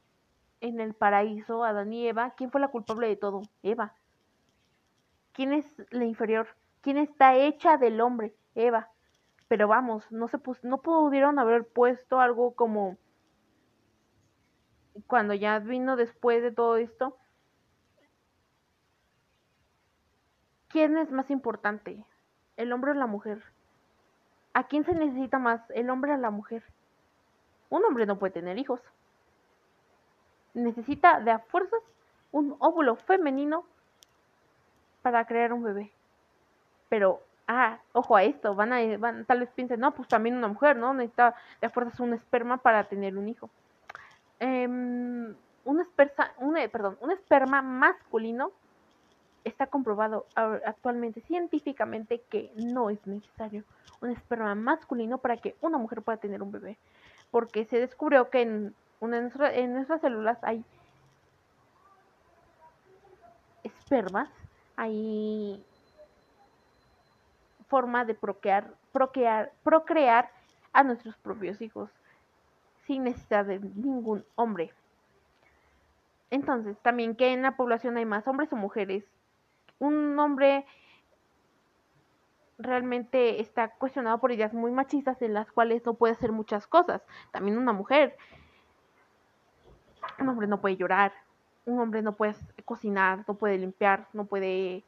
en 0.62 0.80
el 0.80 0.94
paraíso, 0.94 1.62
Adán 1.62 1.92
y 1.92 2.08
Eva, 2.08 2.32
¿quién 2.38 2.50
fue 2.50 2.58
la 2.62 2.68
culpable 2.68 3.06
de 3.06 3.16
todo? 3.16 3.42
Eva. 3.62 3.92
¿Quién 5.32 5.52
es 5.52 5.66
la 5.90 6.06
inferior? 6.06 6.48
¿Quién 6.80 6.96
está 6.96 7.36
hecha 7.36 7.76
del 7.76 8.00
hombre? 8.00 8.34
Eva 8.54 8.88
pero 9.50 9.66
vamos, 9.66 10.04
no 10.12 10.28
se 10.28 10.38
no 10.62 10.78
pudieron 10.78 11.40
haber 11.40 11.66
puesto 11.66 12.20
algo 12.20 12.54
como 12.54 12.96
cuando 15.08 15.34
ya 15.34 15.58
vino 15.58 15.96
después 15.96 16.40
de 16.40 16.52
todo 16.52 16.76
esto. 16.76 17.16
¿Quién 20.68 20.96
es 20.96 21.10
más 21.10 21.32
importante? 21.32 22.04
¿El 22.56 22.72
hombre 22.72 22.92
o 22.92 22.94
la 22.94 23.08
mujer? 23.08 23.42
¿A 24.54 24.68
quién 24.68 24.84
se 24.84 24.94
necesita 24.94 25.40
más? 25.40 25.68
¿El 25.70 25.90
hombre 25.90 26.14
o 26.14 26.16
la 26.16 26.30
mujer? 26.30 26.62
Un 27.70 27.84
hombre 27.84 28.06
no 28.06 28.20
puede 28.20 28.34
tener 28.34 28.56
hijos. 28.56 28.80
Necesita 30.54 31.18
de 31.18 31.32
a 31.32 31.40
fuerzas 31.40 31.82
un 32.30 32.54
óvulo 32.60 32.94
femenino 32.94 33.64
para 35.02 35.26
crear 35.26 35.52
un 35.52 35.64
bebé. 35.64 35.90
Pero 36.88 37.24
ah, 37.50 37.78
ojo 37.92 38.16
a 38.16 38.22
esto, 38.22 38.54
van 38.54 38.72
a, 38.72 38.96
van, 38.96 39.24
tal 39.24 39.40
vez 39.40 39.50
piensen, 39.50 39.80
no, 39.80 39.92
pues 39.92 40.08
también 40.08 40.36
una 40.36 40.46
mujer, 40.46 40.76
¿no? 40.76 40.94
Necesita 40.94 41.34
de 41.60 41.68
fuerzas 41.68 41.98
un 41.98 42.14
esperma 42.14 42.58
para 42.58 42.84
tener 42.84 43.18
un 43.18 43.28
hijo. 43.28 43.50
Um, 44.40 45.34
un, 45.64 45.86
un, 46.38 46.56
perdón, 46.70 46.96
un 47.00 47.10
esperma 47.10 47.60
masculino 47.60 48.52
está 49.42 49.66
comprobado 49.66 50.26
actualmente 50.34 51.22
científicamente 51.22 52.22
que 52.28 52.52
no 52.56 52.88
es 52.90 53.04
necesario 53.06 53.64
un 54.00 54.10
esperma 54.10 54.54
masculino 54.54 55.18
para 55.18 55.36
que 55.38 55.56
una 55.60 55.76
mujer 55.76 56.02
pueda 56.02 56.18
tener 56.18 56.42
un 56.42 56.52
bebé. 56.52 56.78
Porque 57.30 57.64
se 57.64 57.80
descubrió 57.80 58.30
que 58.30 58.42
en 58.42 58.74
nuestras 59.00 60.00
células 60.00 60.38
hay 60.42 60.64
espermas, 63.64 64.28
hay 64.76 65.62
forma 67.70 68.04
de 68.04 68.14
procrear, 68.14 68.74
procrear, 68.92 69.52
procrear 69.62 70.30
a 70.72 70.82
nuestros 70.82 71.16
propios 71.16 71.62
hijos 71.62 71.88
sin 72.86 73.04
necesidad 73.04 73.46
de 73.46 73.60
ningún 73.60 74.24
hombre. 74.34 74.74
Entonces, 76.30 76.76
también 76.82 77.14
que 77.16 77.32
en 77.32 77.42
la 77.42 77.56
población 77.56 77.96
hay 77.96 78.04
más 78.04 78.26
hombres 78.26 78.52
o 78.52 78.56
mujeres. 78.56 79.04
Un 79.78 80.18
hombre 80.18 80.66
realmente 82.58 83.40
está 83.40 83.70
cuestionado 83.70 84.18
por 84.18 84.32
ideas 84.32 84.52
muy 84.52 84.70
machistas 84.72 85.22
en 85.22 85.34
las 85.34 85.50
cuales 85.50 85.84
no 85.86 85.94
puede 85.94 86.12
hacer 86.12 86.32
muchas 86.32 86.66
cosas. 86.66 87.02
También 87.30 87.56
una 87.56 87.72
mujer. 87.72 88.16
Un 90.18 90.28
hombre 90.28 90.46
no 90.46 90.60
puede 90.60 90.76
llorar. 90.76 91.12
Un 91.64 91.78
hombre 91.78 92.02
no 92.02 92.16
puede 92.16 92.34
cocinar, 92.64 93.24
no 93.28 93.34
puede 93.34 93.58
limpiar, 93.58 94.08
no 94.12 94.24
puede 94.24 94.84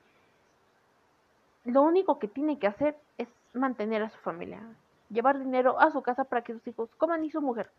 lo 1.65 1.83
único 1.83 2.19
que 2.19 2.29
tiene 2.29 2.59
que 2.59 2.67
hacer 2.67 2.97
es 3.19 3.29
mantener 3.53 4.03
a 4.03 4.11
su 4.11 4.19
familia, 4.19 4.61
llevar 5.11 5.39
dinero 5.39 5.79
a 5.81 5.91
su 5.91 6.03
casa 6.03 6.25
para 6.25 6.43
que 6.43 6.55
sus 6.55 6.67
hijos 6.67 6.91
coman 6.97 7.25
y 7.25 7.31
su 7.31 7.41
mujer. 7.41 7.71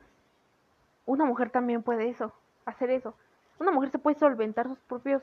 Una 1.05 1.25
mujer 1.25 1.49
también 1.49 1.83
puede 1.83 2.09
eso, 2.09 2.31
hacer 2.65 2.89
eso. 2.89 3.13
Una 3.59 3.71
mujer 3.71 3.91
se 3.91 3.99
puede 3.99 4.17
solventar 4.17 4.67
sus 4.67 4.79
propios 4.79 5.21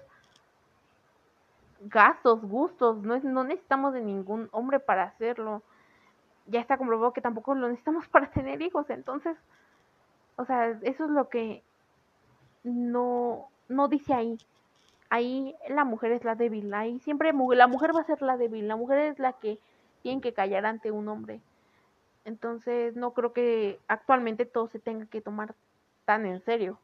gastos, 1.80 2.42
gustos, 2.42 2.98
no, 2.98 3.14
es, 3.14 3.24
no 3.24 3.44
necesitamos 3.44 3.94
de 3.94 4.02
ningún 4.02 4.48
hombre 4.52 4.80
para 4.80 5.04
hacerlo. 5.04 5.62
Ya 6.46 6.60
está 6.60 6.76
comprobado 6.76 7.12
que 7.12 7.22
tampoco 7.22 7.54
lo 7.54 7.68
necesitamos 7.68 8.08
para 8.12 8.30
tener 8.30 8.60
hijos, 8.60 8.90
entonces, 8.90 9.36
o 10.36 10.44
sea, 10.44 10.68
eso 10.82 11.04
es 11.04 11.10
lo 11.10 11.28
que 11.28 11.62
no, 12.62 13.48
no 13.68 13.88
dice 13.88 14.12
ahí 14.12 14.36
ahí 15.10 15.56
la 15.68 15.84
mujer 15.84 16.12
es 16.12 16.24
la 16.24 16.36
débil, 16.36 16.72
ahí 16.72 16.98
siempre 17.00 17.32
la 17.32 17.66
mujer 17.66 17.94
va 17.94 18.00
a 18.00 18.04
ser 18.04 18.22
la 18.22 18.36
débil, 18.36 18.68
la 18.68 18.76
mujer 18.76 18.98
es 18.98 19.18
la 19.18 19.34
que 19.34 19.58
tiene 20.02 20.20
que 20.22 20.32
callar 20.32 20.64
ante 20.64 20.90
un 20.90 21.08
hombre. 21.08 21.40
Entonces 22.24 22.96
no 22.96 23.12
creo 23.12 23.32
que 23.32 23.80
actualmente 23.88 24.46
todo 24.46 24.68
se 24.68 24.78
tenga 24.78 25.06
que 25.06 25.20
tomar 25.20 25.54
tan 26.04 26.26
en 26.26 26.40
serio, 26.40 26.78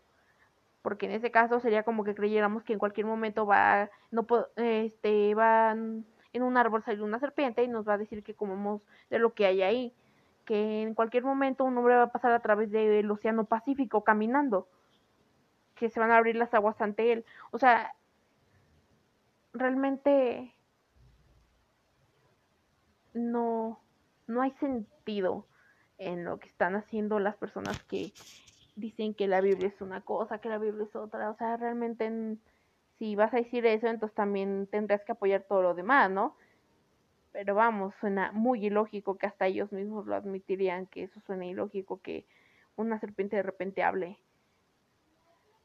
porque 0.82 1.06
en 1.06 1.12
ese 1.12 1.30
caso 1.30 1.60
sería 1.60 1.84
como 1.84 2.04
que 2.04 2.14
creyéramos 2.14 2.62
que 2.64 2.72
en 2.72 2.78
cualquier 2.78 3.06
momento 3.06 3.46
va, 3.46 3.90
no 4.10 4.26
este, 4.56 5.34
va 5.34 5.72
en 5.72 6.42
un 6.42 6.56
árbol 6.56 6.82
salir 6.84 7.02
una 7.02 7.18
serpiente 7.18 7.62
y 7.62 7.68
nos 7.68 7.88
va 7.88 7.94
a 7.94 7.98
decir 7.98 8.22
que 8.22 8.34
comemos 8.34 8.82
de 9.10 9.18
lo 9.18 9.34
que 9.34 9.46
hay 9.46 9.62
ahí, 9.62 9.92
que 10.44 10.82
en 10.82 10.94
cualquier 10.94 11.24
momento 11.24 11.64
un 11.64 11.76
hombre 11.78 11.96
va 11.96 12.04
a 12.04 12.12
pasar 12.12 12.32
a 12.32 12.40
través 12.40 12.70
del 12.70 13.10
océano 13.10 13.44
Pacífico 13.44 14.04
caminando 14.04 14.68
que 15.76 15.90
se 15.90 16.00
van 16.00 16.10
a 16.10 16.16
abrir 16.16 16.36
las 16.36 16.54
aguas 16.54 16.80
ante 16.80 17.12
él. 17.12 17.24
O 17.50 17.58
sea, 17.58 17.94
realmente 19.58 20.54
no, 23.14 23.80
no 24.26 24.42
hay 24.42 24.52
sentido 24.52 25.46
en 25.98 26.24
lo 26.24 26.38
que 26.38 26.48
están 26.48 26.76
haciendo 26.76 27.18
las 27.18 27.36
personas 27.36 27.82
que 27.84 28.12
dicen 28.76 29.14
que 29.14 29.26
la 29.26 29.40
Biblia 29.40 29.68
es 29.68 29.80
una 29.80 30.02
cosa, 30.02 30.38
que 30.38 30.48
la 30.48 30.58
Biblia 30.58 30.84
es 30.84 30.94
otra. 30.94 31.30
O 31.30 31.36
sea, 31.36 31.56
realmente 31.56 32.38
si 32.98 33.16
vas 33.16 33.32
a 33.34 33.38
decir 33.38 33.66
eso, 33.66 33.88
entonces 33.88 34.14
también 34.14 34.68
tendrás 34.70 35.02
que 35.04 35.12
apoyar 35.12 35.42
todo 35.42 35.62
lo 35.62 35.74
demás, 35.74 36.10
¿no? 36.10 36.36
Pero 37.32 37.54
vamos, 37.54 37.94
suena 38.00 38.32
muy 38.32 38.66
ilógico 38.66 39.18
que 39.18 39.26
hasta 39.26 39.46
ellos 39.46 39.72
mismos 39.72 40.06
lo 40.06 40.14
admitirían, 40.14 40.86
que 40.86 41.04
eso 41.04 41.20
suena 41.20 41.46
ilógico, 41.46 42.00
que 42.00 42.26
una 42.76 42.98
serpiente 42.98 43.36
de 43.36 43.42
repente 43.42 43.82
hable. 43.82 44.18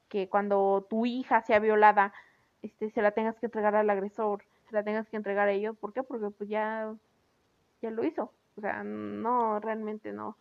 Que 0.10 0.27
cuando 0.27 0.86
tu 0.89 1.05
hija 1.05 1.41
sea 1.41 1.60
violada, 1.60 2.13
este, 2.61 2.91
se 2.91 3.01
la 3.01 3.11
tengas 3.11 3.37
que 3.39 3.47
entregar 3.47 3.75
al 3.75 3.89
agresor, 3.89 4.43
se 4.69 4.75
la 4.75 4.83
tengas 4.83 5.07
que 5.09 5.17
entregar 5.17 5.47
a 5.47 5.51
ellos. 5.51 5.77
¿Por 5.77 5.93
qué? 5.93 6.03
Porque 6.03 6.29
pues 6.29 6.49
ya, 6.49 6.93
ya 7.81 7.91
lo 7.91 8.03
hizo. 8.05 8.31
O 8.57 8.61
sea, 8.61 8.83
no, 8.83 9.59
realmente 9.59 10.11
no. 10.13 10.37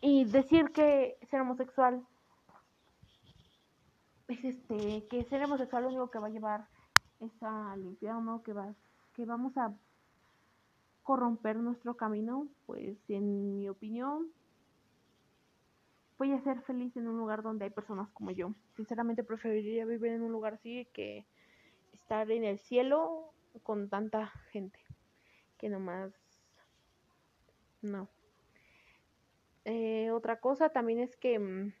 Y 0.00 0.24
decir 0.26 0.70
que 0.70 1.16
ser 1.30 1.40
homosexual 1.40 2.06
es 4.28 4.44
este, 4.44 5.06
que 5.08 5.24
ser 5.24 5.44
homosexual 5.44 5.82
lo 5.84 5.88
único 5.88 6.10
que 6.10 6.18
va 6.18 6.28
a 6.28 6.30
llevar 6.30 6.66
es 7.20 7.42
al 7.42 7.80
infierno, 7.80 8.42
que 8.42 8.52
va, 8.52 8.74
que 9.14 9.24
vamos 9.24 9.56
a 9.56 9.72
corromper 11.02 11.56
nuestro 11.56 11.94
camino, 11.94 12.48
pues 12.66 12.98
en 13.08 13.56
mi 13.56 13.68
opinión 13.68 14.28
voy 16.18 16.32
a 16.32 16.40
ser 16.40 16.60
feliz 16.62 16.96
en 16.96 17.08
un 17.08 17.18
lugar 17.18 17.42
donde 17.42 17.64
hay 17.64 17.70
personas 17.70 18.08
como 18.10 18.30
yo. 18.30 18.54
Sinceramente 18.76 19.24
preferiría 19.24 19.84
vivir 19.84 20.12
en 20.12 20.22
un 20.22 20.32
lugar 20.32 20.54
así 20.54 20.86
que 20.92 21.26
estar 21.92 22.30
en 22.30 22.44
el 22.44 22.58
cielo 22.58 23.32
con 23.62 23.88
tanta 23.88 24.28
gente 24.50 24.78
que 25.58 25.68
nomás 25.68 26.12
no. 27.82 28.08
Eh, 29.64 30.10
otra 30.10 30.40
cosa 30.40 30.68
también 30.68 31.00
es 31.00 31.16
que, 31.16 31.38
mm, 31.38 31.72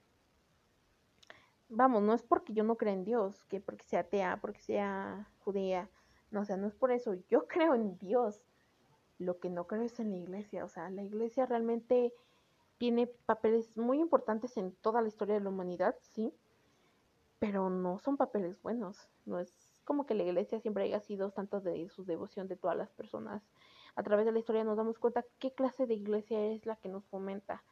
vamos, 1.68 2.02
no 2.02 2.14
es 2.14 2.22
porque 2.22 2.54
yo 2.54 2.64
no 2.64 2.76
crea 2.76 2.94
en 2.94 3.04
Dios, 3.04 3.44
que 3.44 3.60
porque 3.60 3.84
sea 3.84 4.00
atea, 4.00 4.38
porque 4.40 4.60
sea 4.60 5.28
judía, 5.40 5.90
no, 6.30 6.40
o 6.40 6.44
sea, 6.44 6.56
no 6.56 6.66
es 6.66 6.74
por 6.74 6.92
eso, 6.92 7.14
yo 7.28 7.46
creo 7.48 7.74
en 7.74 7.98
Dios, 7.98 8.40
lo 9.18 9.38
que 9.38 9.50
no 9.50 9.66
creo 9.66 9.82
es 9.82 10.00
en 10.00 10.10
la 10.10 10.16
iglesia, 10.16 10.64
o 10.64 10.68
sea, 10.68 10.90
la 10.90 11.02
iglesia 11.02 11.46
realmente 11.46 12.12
tiene 12.78 13.06
papeles 13.06 13.76
muy 13.76 14.00
importantes 14.00 14.56
en 14.56 14.72
toda 14.72 15.02
la 15.02 15.08
historia 15.08 15.34
de 15.34 15.40
la 15.40 15.50
humanidad, 15.50 15.96
sí, 16.00 16.32
pero 17.38 17.70
no 17.70 17.98
son 17.98 18.16
papeles 18.16 18.60
buenos, 18.62 19.08
no 19.26 19.38
es 19.38 19.52
como 19.84 20.06
que 20.06 20.14
la 20.14 20.22
iglesia 20.22 20.60
siempre 20.60 20.84
haya 20.84 21.00
sido 21.00 21.30
tanto 21.30 21.60
de 21.60 21.88
su 21.90 22.04
devoción 22.04 22.48
de 22.48 22.56
todas 22.56 22.76
las 22.76 22.90
personas. 22.90 23.42
A 23.96 24.02
través 24.02 24.26
de 24.26 24.32
la 24.32 24.38
historia 24.38 24.64
nos 24.64 24.76
damos 24.76 24.98
cuenta 24.98 25.24
qué 25.38 25.52
clase 25.52 25.86
de 25.86 25.94
iglesia 25.94 26.42
es 26.46 26.66
la 26.66 26.76
que 26.76 26.88
nos 26.88 27.04
fomenta. 27.06 27.62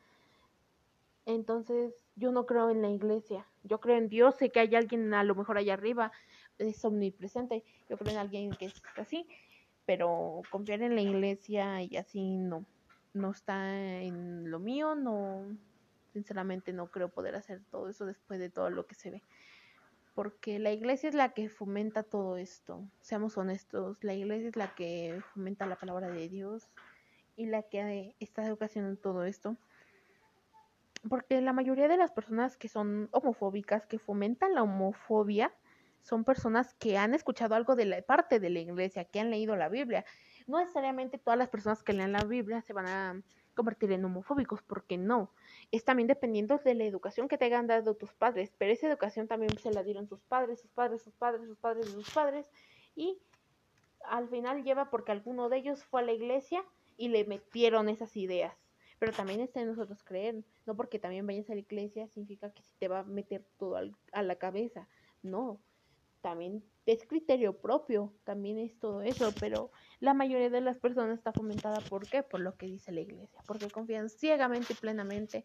Entonces, 1.24 1.94
yo 2.16 2.32
no 2.32 2.46
creo 2.46 2.70
en 2.70 2.82
la 2.82 2.90
iglesia, 2.90 3.46
yo 3.62 3.80
creo 3.80 3.96
en 3.96 4.08
Dios, 4.08 4.34
sé 4.36 4.50
que 4.50 4.60
hay 4.60 4.74
alguien 4.74 5.14
a 5.14 5.22
lo 5.22 5.34
mejor 5.34 5.56
allá 5.56 5.74
arriba, 5.74 6.12
es 6.58 6.84
omnipresente, 6.84 7.64
yo 7.88 7.96
creo 7.96 8.12
en 8.12 8.18
alguien 8.18 8.50
que 8.50 8.66
es 8.66 8.82
así, 8.96 9.26
pero 9.86 10.42
confiar 10.50 10.82
en 10.82 10.96
la 10.96 11.00
iglesia 11.00 11.82
y 11.82 11.96
así 11.96 12.36
no, 12.36 12.64
no 13.14 13.30
está 13.30 14.00
en 14.00 14.50
lo 14.50 14.58
mío, 14.58 14.94
no, 14.94 15.44
sinceramente 16.12 16.72
no 16.72 16.90
creo 16.90 17.08
poder 17.08 17.34
hacer 17.34 17.62
todo 17.70 17.88
eso 17.88 18.06
después 18.06 18.40
de 18.40 18.50
todo 18.50 18.70
lo 18.70 18.86
que 18.86 18.94
se 18.94 19.10
ve 19.10 19.22
porque 20.14 20.58
la 20.58 20.72
iglesia 20.72 21.08
es 21.08 21.14
la 21.14 21.30
que 21.30 21.48
fomenta 21.48 22.02
todo 22.02 22.36
esto, 22.36 22.84
seamos 23.00 23.38
honestos, 23.38 23.98
la 24.02 24.14
iglesia 24.14 24.48
es 24.48 24.56
la 24.56 24.74
que 24.74 25.22
fomenta 25.32 25.66
la 25.66 25.76
palabra 25.76 26.10
de 26.10 26.28
Dios 26.28 26.68
y 27.36 27.46
la 27.46 27.62
que 27.62 28.14
está 28.20 28.44
educación 28.44 28.96
todo 28.96 29.24
esto. 29.24 29.56
Porque 31.08 31.40
la 31.40 31.52
mayoría 31.52 31.88
de 31.88 31.96
las 31.96 32.12
personas 32.12 32.56
que 32.56 32.68
son 32.68 33.08
homofóbicas, 33.10 33.86
que 33.86 33.98
fomentan 33.98 34.54
la 34.54 34.62
homofobia, 34.62 35.52
son 36.02 36.24
personas 36.24 36.74
que 36.74 36.98
han 36.98 37.14
escuchado 37.14 37.54
algo 37.54 37.74
de 37.74 37.86
la 37.86 38.02
parte 38.02 38.38
de 38.38 38.50
la 38.50 38.60
iglesia, 38.60 39.04
que 39.04 39.20
han 39.20 39.30
leído 39.30 39.56
la 39.56 39.68
Biblia. 39.68 40.04
No 40.52 40.58
necesariamente 40.58 41.16
todas 41.16 41.38
las 41.38 41.48
personas 41.48 41.82
que 41.82 41.94
lean 41.94 42.12
la 42.12 42.24
Biblia 42.24 42.60
se 42.60 42.74
van 42.74 42.86
a 42.86 43.22
convertir 43.54 43.90
en 43.90 44.04
homofóbicos, 44.04 44.60
porque 44.60 44.98
no. 44.98 45.32
Es 45.70 45.82
también 45.82 46.06
dependiendo 46.06 46.58
de 46.58 46.74
la 46.74 46.84
educación 46.84 47.26
que 47.26 47.38
te 47.38 47.46
hayan 47.46 47.66
dado 47.66 47.94
tus 47.94 48.12
padres, 48.12 48.52
pero 48.58 48.70
esa 48.70 48.86
educación 48.86 49.28
también 49.28 49.56
se 49.56 49.72
la 49.72 49.82
dieron 49.82 50.06
sus 50.06 50.20
padres, 50.20 50.60
sus 50.60 50.70
padres, 50.70 51.00
sus 51.00 51.14
padres, 51.14 51.46
sus 51.46 51.56
padres, 51.56 51.86
sus 51.86 52.10
padres, 52.10 52.50
y 52.94 53.18
al 54.04 54.28
final 54.28 54.62
lleva 54.62 54.90
porque 54.90 55.12
alguno 55.12 55.48
de 55.48 55.56
ellos 55.56 55.84
fue 55.84 56.02
a 56.02 56.04
la 56.04 56.12
iglesia 56.12 56.62
y 56.98 57.08
le 57.08 57.24
metieron 57.24 57.88
esas 57.88 58.14
ideas. 58.14 58.54
Pero 58.98 59.12
también 59.12 59.40
está 59.40 59.62
en 59.62 59.68
nosotros 59.68 60.04
creer, 60.04 60.44
no 60.66 60.76
porque 60.76 60.98
también 60.98 61.26
vayas 61.26 61.48
a 61.48 61.54
la 61.54 61.60
iglesia 61.60 62.08
significa 62.08 62.52
que 62.52 62.62
se 62.62 62.74
te 62.78 62.88
va 62.88 62.98
a 62.98 63.04
meter 63.04 63.42
todo 63.56 63.78
a 64.12 64.22
la 64.22 64.36
cabeza, 64.36 64.86
no, 65.22 65.62
también 66.20 66.62
es 66.92 67.06
criterio 67.06 67.56
propio, 67.58 68.12
también 68.24 68.58
es 68.58 68.78
todo 68.78 69.02
eso, 69.02 69.32
pero 69.40 69.70
la 70.00 70.14
mayoría 70.14 70.50
de 70.50 70.60
las 70.60 70.78
personas 70.78 71.18
está 71.18 71.32
fomentada 71.32 71.80
¿por 71.80 72.08
qué? 72.08 72.22
Por 72.22 72.40
lo 72.40 72.56
que 72.56 72.66
dice 72.66 72.92
la 72.92 73.00
iglesia, 73.00 73.40
porque 73.46 73.70
confían 73.70 74.08
ciegamente 74.08 74.72
y 74.72 74.76
plenamente 74.76 75.44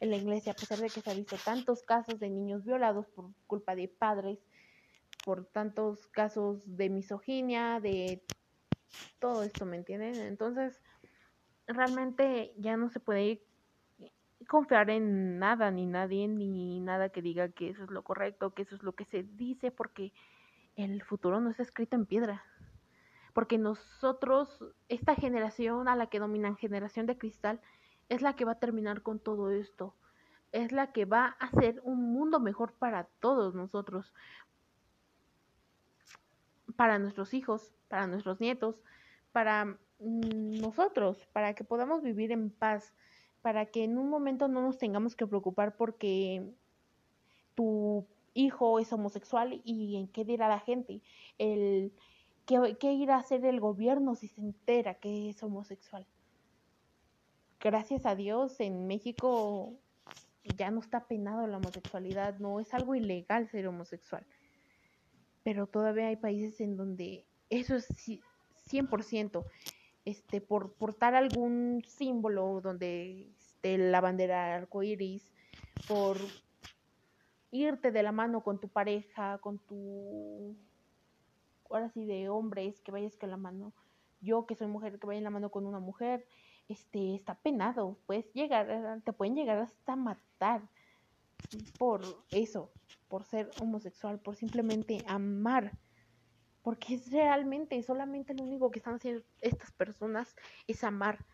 en 0.00 0.10
la 0.10 0.16
iglesia, 0.16 0.52
a 0.52 0.54
pesar 0.54 0.78
de 0.78 0.88
que 0.88 1.00
se 1.00 1.10
ha 1.10 1.14
visto 1.14 1.36
tantos 1.44 1.82
casos 1.82 2.18
de 2.18 2.30
niños 2.30 2.64
violados 2.64 3.06
por 3.08 3.30
culpa 3.46 3.74
de 3.74 3.88
padres, 3.88 4.38
por 5.24 5.46
tantos 5.46 6.06
casos 6.08 6.76
de 6.76 6.88
misoginia, 6.90 7.80
de 7.80 8.22
todo 9.18 9.42
esto, 9.42 9.64
¿me 9.64 9.76
entienden? 9.76 10.14
Entonces, 10.16 10.80
realmente 11.66 12.54
ya 12.58 12.76
no 12.76 12.90
se 12.90 13.00
puede 13.00 13.42
confiar 14.46 14.90
en 14.90 15.38
nada, 15.38 15.70
ni 15.70 15.86
nadie, 15.86 16.28
ni 16.28 16.80
nada 16.80 17.08
que 17.08 17.22
diga 17.22 17.48
que 17.48 17.70
eso 17.70 17.84
es 17.84 17.90
lo 17.90 18.02
correcto, 18.04 18.54
que 18.54 18.62
eso 18.62 18.76
es 18.76 18.82
lo 18.82 18.92
que 18.92 19.04
se 19.06 19.22
dice, 19.22 19.70
porque 19.70 20.12
el 20.76 21.02
futuro 21.02 21.40
no 21.40 21.50
está 21.50 21.62
escrito 21.62 21.96
en 21.96 22.06
piedra. 22.06 22.44
Porque 23.32 23.58
nosotros, 23.58 24.64
esta 24.88 25.14
generación 25.14 25.88
a 25.88 25.96
la 25.96 26.06
que 26.06 26.18
dominan 26.18 26.56
generación 26.56 27.06
de 27.06 27.18
cristal, 27.18 27.60
es 28.08 28.22
la 28.22 28.36
que 28.36 28.44
va 28.44 28.52
a 28.52 28.58
terminar 28.58 29.02
con 29.02 29.18
todo 29.18 29.50
esto. 29.50 29.94
Es 30.52 30.72
la 30.72 30.92
que 30.92 31.04
va 31.04 31.36
a 31.38 31.46
hacer 31.46 31.80
un 31.82 32.12
mundo 32.12 32.40
mejor 32.40 32.72
para 32.72 33.04
todos 33.20 33.54
nosotros. 33.54 34.14
Para 36.76 36.98
nuestros 36.98 37.34
hijos, 37.34 37.74
para 37.88 38.06
nuestros 38.06 38.40
nietos, 38.40 38.82
para 39.32 39.64
mm, 39.98 40.60
nosotros, 40.60 41.26
para 41.32 41.54
que 41.54 41.64
podamos 41.64 42.02
vivir 42.02 42.32
en 42.32 42.50
paz, 42.50 42.94
para 43.42 43.66
que 43.66 43.84
en 43.84 43.98
un 43.98 44.08
momento 44.08 44.48
no 44.48 44.62
nos 44.62 44.78
tengamos 44.78 45.14
que 45.14 45.26
preocupar 45.26 45.76
porque 45.76 46.42
tu 47.54 48.06
hijo 48.36 48.78
es 48.78 48.92
homosexual 48.92 49.60
y 49.64 49.96
en 49.96 50.08
qué 50.08 50.24
dirá 50.24 50.48
la 50.48 50.60
gente, 50.60 51.02
el 51.38 51.92
qué, 52.46 52.76
qué 52.78 52.92
irá 52.92 53.16
a 53.16 53.20
hacer 53.20 53.44
el 53.44 53.60
gobierno 53.60 54.14
si 54.14 54.28
se 54.28 54.40
entera 54.40 54.94
que 54.94 55.30
es 55.30 55.42
homosexual. 55.42 56.06
Gracias 57.60 58.06
a 58.06 58.14
Dios 58.14 58.60
en 58.60 58.86
México 58.86 59.72
ya 60.56 60.70
no 60.70 60.80
está 60.80 61.06
penado 61.06 61.46
la 61.46 61.56
homosexualidad, 61.56 62.38
no 62.38 62.60
es 62.60 62.72
algo 62.74 62.94
ilegal 62.94 63.48
ser 63.48 63.66
homosexual. 63.66 64.24
Pero 65.42 65.66
todavía 65.66 66.08
hay 66.08 66.16
países 66.16 66.60
en 66.60 66.76
donde 66.76 67.24
eso 67.50 67.76
es 67.76 67.88
100%, 68.70 69.44
este, 70.04 70.40
por 70.40 70.72
portar 70.74 71.14
algún 71.14 71.82
símbolo 71.86 72.60
donde 72.60 73.28
esté 73.38 73.78
la 73.78 74.00
bandera 74.00 74.54
arcoíris, 74.54 75.32
por 75.88 76.18
irte 77.50 77.90
de 77.90 78.02
la 78.02 78.12
mano 78.12 78.42
con 78.42 78.58
tu 78.58 78.68
pareja, 78.68 79.38
con 79.38 79.58
tu, 79.58 80.56
ahora 81.70 81.90
sí, 81.90 82.04
de 82.04 82.28
hombres, 82.28 82.80
que 82.80 82.92
vayas 82.92 83.16
con 83.16 83.30
la 83.30 83.36
mano, 83.36 83.72
yo 84.20 84.46
que 84.46 84.54
soy 84.54 84.66
mujer, 84.66 84.98
que 84.98 85.06
vaya 85.06 85.18
en 85.18 85.24
la 85.24 85.30
mano 85.30 85.50
con 85.50 85.66
una 85.66 85.78
mujer, 85.78 86.26
este, 86.68 87.14
está 87.14 87.34
penado, 87.36 87.98
puedes 88.06 88.32
llegar, 88.32 89.00
te 89.04 89.12
pueden 89.12 89.36
llegar 89.36 89.58
hasta 89.58 89.96
matar 89.96 90.62
por 91.78 92.02
eso, 92.30 92.70
por 93.08 93.24
ser 93.24 93.50
homosexual, 93.60 94.18
por 94.18 94.36
simplemente 94.36 95.04
amar, 95.06 95.72
porque 96.62 96.94
es 96.94 97.12
realmente, 97.12 97.80
solamente 97.82 98.34
lo 98.34 98.42
único 98.42 98.70
que 98.70 98.80
están 98.80 98.94
haciendo 98.94 99.22
estas 99.40 99.70
personas 99.72 100.34
es 100.66 100.82
amar 100.82 101.24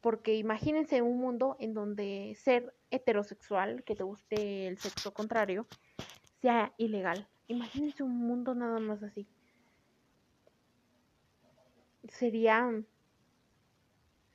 Porque 0.00 0.36
imagínense 0.36 1.02
un 1.02 1.18
mundo 1.18 1.56
en 1.60 1.74
donde 1.74 2.34
ser 2.36 2.74
heterosexual, 2.90 3.84
que 3.84 3.94
te 3.94 4.02
guste 4.02 4.66
el 4.66 4.78
sexo 4.78 5.12
contrario, 5.12 5.66
sea 6.40 6.72
ilegal. 6.78 7.28
Imagínense 7.48 8.02
un 8.02 8.16
mundo 8.16 8.54
nada 8.54 8.80
más 8.80 9.02
así. 9.02 9.26
Sería 12.08 12.82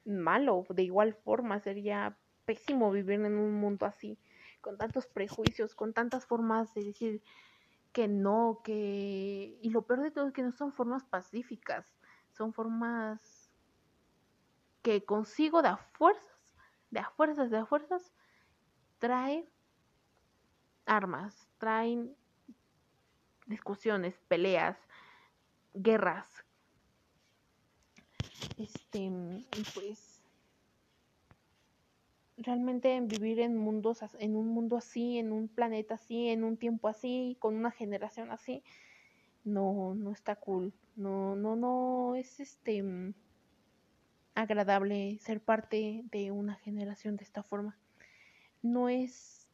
malo, 0.05 0.65
de 0.69 0.83
igual 0.83 1.13
forma, 1.13 1.59
sería 1.59 2.17
pésimo 2.45 2.91
vivir 2.91 3.19
en 3.21 3.37
un 3.37 3.53
mundo 3.53 3.85
así, 3.85 4.19
con 4.61 4.77
tantos 4.77 5.07
prejuicios, 5.07 5.73
con 5.73 5.93
tantas 5.93 6.25
formas 6.25 6.73
de 6.75 6.83
decir 6.83 7.21
que 7.91 8.07
no, 8.07 8.61
que... 8.63 9.57
Y 9.61 9.69
lo 9.71 9.81
peor 9.83 10.01
de 10.01 10.11
todo 10.11 10.27
es 10.27 10.33
que 10.33 10.43
no 10.43 10.51
son 10.51 10.71
formas 10.73 11.03
pacíficas, 11.05 11.85
son 12.31 12.53
formas 12.53 13.44
que 14.85 15.03
consigo 15.03 15.63
de 15.63 15.69
a 15.69 15.77
fuerzas, 15.77 16.53
de 16.91 16.99
a 16.99 17.09
fuerzas, 17.09 17.49
de 17.49 17.57
a 17.57 17.65
fuerzas, 17.65 18.13
trae 18.99 19.43
armas, 20.85 21.49
traen 21.57 22.15
discusiones, 23.47 24.13
peleas, 24.27 24.77
guerras. 25.73 26.27
Este, 28.59 29.11
pues 29.73 30.21
realmente 32.37 33.01
vivir 33.01 33.39
en 33.39 33.57
mundos 33.57 34.03
en 34.19 34.35
un 34.35 34.49
mundo 34.49 34.77
así, 34.77 35.17
en 35.17 35.31
un 35.31 35.47
planeta 35.47 35.95
así, 35.95 36.29
en 36.29 36.43
un 36.43 36.57
tiempo 36.57 36.89
así, 36.89 37.37
con 37.39 37.55
una 37.55 37.71
generación 37.71 38.29
así, 38.29 38.61
no 39.45 39.95
no 39.95 40.11
está 40.11 40.35
cool. 40.35 40.73
No 40.95 41.35
no 41.35 41.55
no 41.55 42.13
es 42.13 42.39
este 42.39 42.83
agradable 44.35 45.17
ser 45.19 45.41
parte 45.41 46.03
de 46.11 46.31
una 46.31 46.55
generación 46.55 47.15
de 47.15 47.23
esta 47.23 47.41
forma. 47.41 47.77
No 48.61 48.89
es 48.89 49.49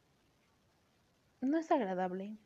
no 1.40 1.58
es 1.58 1.70
agradable. 1.70 2.36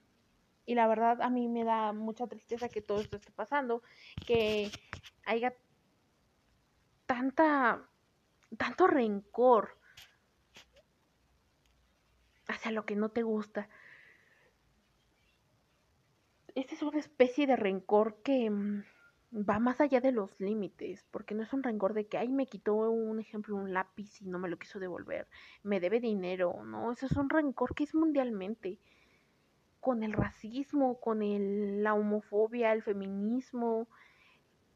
Y 0.64 0.75
la 0.75 0.87
verdad 0.87 1.22
a 1.22 1.31
mí 1.31 1.49
me 1.49 1.64
da 1.64 1.92
mucha 1.92 2.27
tristeza 2.27 2.68
que 2.68 2.83
todo 2.83 3.01
esto 3.01 3.16
esté 3.16 3.31
pasando, 3.33 3.83
que 4.27 4.70
haya 5.25 5.55
tanta 7.07 7.88
tanto 8.57 8.87
rencor 8.87 9.79
hacia 12.49 12.72
lo 12.72 12.85
que 12.85 12.96
no 12.96 13.11
te 13.11 13.22
gusta. 13.22 13.68
Esta 16.55 16.75
es 16.75 16.83
una 16.83 16.99
especie 16.99 17.46
de 17.46 17.57
rencor 17.57 18.22
que 18.22 18.51
mm, 18.51 18.85
va 19.37 19.59
más 19.59 19.81
allá 19.81 20.01
de 20.01 20.12
los 20.12 20.40
límites, 20.40 21.05
porque 21.11 21.35
no 21.35 21.42
es 21.42 21.53
un 21.53 21.62
rencor 21.62 21.92
de 21.92 22.07
que, 22.07 22.16
ay, 22.16 22.29
me 22.29 22.46
quitó 22.46 22.75
un 22.90 23.20
ejemplo, 23.20 23.57
un 23.57 23.72
lápiz 23.72 24.22
y 24.22 24.27
no 24.27 24.38
me 24.38 24.49
lo 24.49 24.59
quiso 24.59 24.79
devolver, 24.79 25.29
me 25.62 25.79
debe 25.79 26.01
dinero, 26.01 26.64
no, 26.64 26.92
eso 26.92 27.07
es 27.07 27.12
un 27.12 27.29
rencor 27.29 27.75
que 27.75 27.85
es 27.85 27.94
mundialmente 27.94 28.79
con 29.81 30.03
el 30.03 30.14
racismo, 30.14 30.99
con 31.01 31.22
el, 31.22 31.83
la 31.83 31.94
homofobia, 31.94 32.72
el 32.72 32.83
feminismo, 32.83 33.88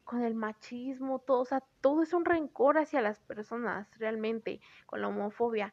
con 0.04 0.22
el 0.22 0.34
machismo, 0.34 1.20
todo, 1.20 1.40
o 1.40 1.44
sea, 1.46 1.62
todo 1.80 2.02
es 2.02 2.12
un 2.12 2.24
rencor 2.24 2.78
hacia 2.78 3.00
las 3.00 3.18
personas, 3.20 3.88
realmente, 3.98 4.60
con 4.86 5.00
la 5.00 5.08
homofobia, 5.08 5.72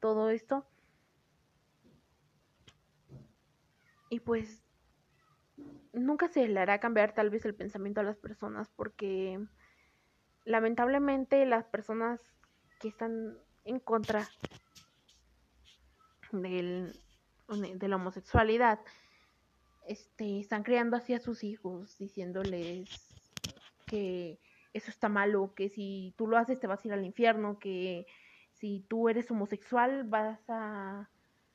todo 0.00 0.30
esto. 0.30 0.64
Y 4.10 4.20
pues 4.20 4.62
nunca 5.92 6.28
se 6.28 6.46
le 6.48 6.60
hará 6.60 6.80
cambiar 6.80 7.14
tal 7.14 7.30
vez 7.30 7.44
el 7.44 7.54
pensamiento 7.54 8.00
a 8.00 8.04
las 8.04 8.16
personas 8.16 8.70
porque 8.76 9.38
lamentablemente 10.44 11.44
las 11.46 11.64
personas 11.66 12.20
que 12.80 12.88
están 12.88 13.36
en 13.64 13.80
contra 13.80 14.28
del 16.32 16.92
de 17.48 17.88
la 17.88 17.96
homosexualidad, 17.96 18.78
este, 19.86 20.40
están 20.40 20.62
criando 20.62 20.96
así 20.96 21.14
a 21.14 21.20
sus 21.20 21.44
hijos, 21.44 21.96
diciéndoles 21.98 22.88
que 23.86 24.38
eso 24.74 24.90
está 24.90 25.08
malo, 25.08 25.54
que 25.54 25.70
si 25.70 26.14
tú 26.18 26.26
lo 26.26 26.36
haces 26.36 26.60
te 26.60 26.66
vas 26.66 26.84
a 26.84 26.88
ir 26.88 26.92
al 26.92 27.06
infierno, 27.06 27.58
que 27.58 28.06
si 28.52 28.84
tú 28.88 29.08
eres 29.08 29.30
homosexual 29.30 30.04
vas 30.04 30.40
a 30.48 31.08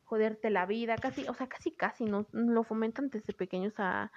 joderte 0.05 0.49
la 0.49 0.65
vida, 0.65 0.95
casi, 0.97 1.27
o 1.27 1.33
sea, 1.33 1.47
casi 1.47 1.71
casi 1.71 2.05
no 2.05 2.25
lo 2.31 2.63
fomentan 2.63 3.09
desde 3.09 3.33
pequeños 3.33 3.73
a 3.77 4.11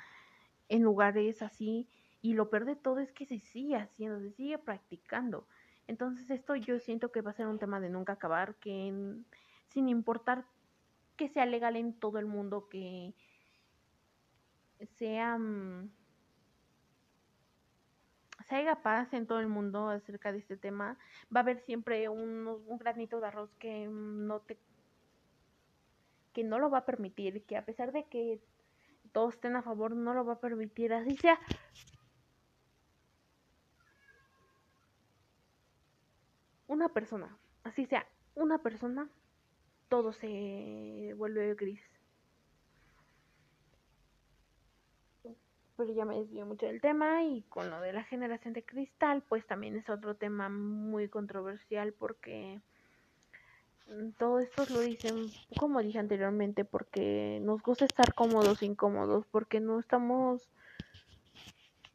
en 0.68 0.82
lugares 0.82 1.42
así 1.42 1.88
y 2.22 2.34
lo 2.34 2.50
peor 2.50 2.64
de 2.64 2.76
todo 2.76 2.98
es 2.98 3.12
que 3.12 3.26
se 3.26 3.38
sigue 3.38 3.76
haciendo, 3.76 4.20
se 4.20 4.32
sigue 4.32 4.58
practicando. 4.58 5.46
Entonces 5.86 6.28
esto 6.30 6.56
yo 6.56 6.80
siento 6.80 7.12
que 7.12 7.20
va 7.20 7.30
a 7.30 7.34
ser 7.34 7.46
un 7.46 7.58
tema 7.58 7.80
de 7.80 7.90
nunca 7.90 8.14
acabar, 8.14 8.56
que 8.56 8.92
sin 9.68 9.88
importar 9.88 10.44
que 11.16 11.28
sea 11.28 11.46
legal 11.46 11.76
en 11.76 11.94
todo 11.94 12.18
el 12.18 12.26
mundo, 12.26 12.68
que 12.68 13.14
sea, 14.96 15.38
mm, 15.38 15.90
se 18.46 18.56
haga 18.56 18.82
paz 18.82 19.12
en 19.12 19.26
todo 19.26 19.40
el 19.40 19.46
mundo 19.48 19.88
acerca 19.88 20.32
de 20.32 20.38
este 20.38 20.56
tema, 20.56 20.98
va 21.34 21.40
a 21.40 21.42
haber 21.42 21.60
siempre 21.60 22.08
un, 22.08 22.48
un 22.66 22.78
granito 22.78 23.20
de 23.20 23.28
arroz 23.28 23.50
que 23.58 23.86
no 23.88 24.40
te 24.40 24.58
que 26.36 26.44
no 26.44 26.58
lo 26.58 26.68
va 26.68 26.78
a 26.80 26.84
permitir, 26.84 27.46
que 27.46 27.56
a 27.56 27.64
pesar 27.64 27.92
de 27.92 28.04
que 28.04 28.38
todos 29.10 29.32
estén 29.32 29.56
a 29.56 29.62
favor, 29.62 29.96
no 29.96 30.12
lo 30.12 30.22
va 30.26 30.34
a 30.34 30.38
permitir, 30.38 30.92
así 30.92 31.16
sea. 31.16 31.40
Una 36.68 36.90
persona, 36.90 37.38
así 37.64 37.86
sea, 37.86 38.06
una 38.34 38.58
persona 38.58 39.08
todo 39.88 40.12
se 40.12 41.14
vuelve 41.16 41.54
gris. 41.54 41.80
Pero 45.78 45.92
ya 45.94 46.04
me 46.04 46.18
desvío 46.18 46.44
mucho 46.44 46.66
del 46.66 46.82
tema 46.82 47.24
y 47.24 47.44
con 47.48 47.70
lo 47.70 47.80
de 47.80 47.94
la 47.94 48.04
generación 48.04 48.52
de 48.52 48.62
cristal, 48.62 49.22
pues 49.26 49.46
también 49.46 49.74
es 49.76 49.88
otro 49.88 50.16
tema 50.16 50.50
muy 50.50 51.08
controversial 51.08 51.94
porque 51.94 52.60
todo 54.18 54.40
esto 54.40 54.64
lo 54.70 54.80
dicen, 54.80 55.30
como 55.58 55.80
dije 55.80 55.98
anteriormente, 55.98 56.64
porque 56.64 57.38
nos 57.42 57.62
gusta 57.62 57.84
estar 57.84 58.14
cómodos, 58.14 58.62
incómodos, 58.62 59.26
porque 59.30 59.60
no 59.60 59.78
estamos 59.78 60.50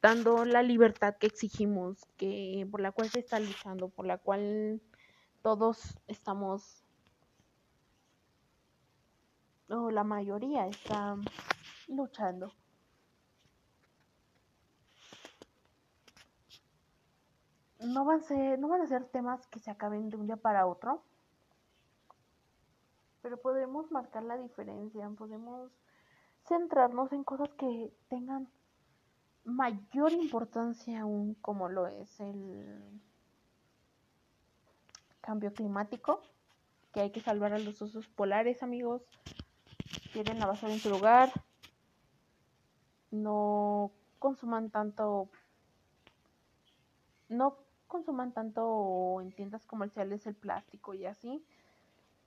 dando 0.01 0.45
la 0.45 0.63
libertad 0.63 1.15
que 1.17 1.27
exigimos, 1.27 2.05
que 2.17 2.67
por 2.71 2.81
la 2.81 2.91
cual 2.91 3.09
se 3.09 3.19
está 3.19 3.39
luchando, 3.39 3.89
por 3.89 4.05
la 4.05 4.17
cual 4.17 4.81
todos 5.41 5.99
estamos 6.07 6.83
o 9.69 9.89
la 9.91 10.03
mayoría 10.03 10.67
está 10.67 11.17
luchando. 11.87 12.53
No 17.79 18.05
van, 18.05 18.19
a 18.19 18.23
ser, 18.23 18.59
no 18.59 18.67
van 18.67 18.81
a 18.81 18.87
ser 18.87 19.05
temas 19.05 19.47
que 19.47 19.59
se 19.59 19.71
acaben 19.71 20.09
de 20.09 20.17
un 20.17 20.27
día 20.27 20.37
para 20.37 20.67
otro, 20.67 21.03
pero 23.21 23.37
podemos 23.37 23.91
marcar 23.91 24.23
la 24.23 24.37
diferencia, 24.37 25.09
podemos 25.17 25.71
centrarnos 26.47 27.11
en 27.13 27.23
cosas 27.23 27.49
que 27.53 27.93
tengan 28.09 28.47
mayor 29.43 30.11
importancia 30.11 31.01
aún 31.01 31.35
como 31.35 31.69
lo 31.69 31.87
es 31.87 32.19
el 32.19 33.01
cambio 35.21 35.53
climático, 35.53 36.21
que 36.93 37.01
hay 37.01 37.11
que 37.11 37.21
salvar 37.21 37.53
a 37.53 37.59
los 37.59 37.81
osos 37.81 38.07
polares, 38.07 38.63
amigos, 38.63 39.03
tienen 40.13 40.39
la 40.39 40.51
en 40.61 40.79
su 40.79 40.89
lugar, 40.89 41.31
no 43.11 43.91
consuman 44.19 44.69
tanto, 44.69 45.29
no 47.29 47.57
consuman 47.87 48.33
tanto 48.33 49.19
en 49.21 49.31
tiendas 49.31 49.65
comerciales 49.65 50.25
el 50.25 50.35
plástico 50.35 50.93
y 50.93 51.05
así, 51.05 51.45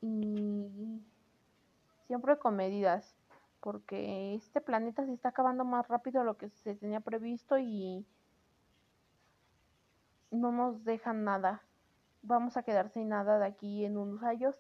y 0.01 1.01
siempre 2.07 2.39
con 2.39 2.57
medidas, 2.57 3.17
porque 3.61 4.35
este 4.35 4.61
planeta 4.61 5.07
se 5.07 5.13
está 5.13 5.31
acabando 5.31 5.65
más 5.65 5.89
rápido 5.89 6.21
de 6.21 6.27
lo 6.27 6.37
que 6.37 6.51
se 6.51 6.75
tenía 6.75 7.01
previsto 7.01 7.59
y 7.59 8.05
no 10.31 10.53
nos 10.53 10.85
dejan 10.85 11.25
nada. 11.25 11.63
Vamos 12.23 12.57
a 12.57 12.63
quedar 12.63 12.91
sin 12.91 13.09
nada 13.09 13.39
de 13.39 13.47
aquí 13.47 13.85
en 13.85 13.97
unos 13.97 14.23
años 14.23 14.55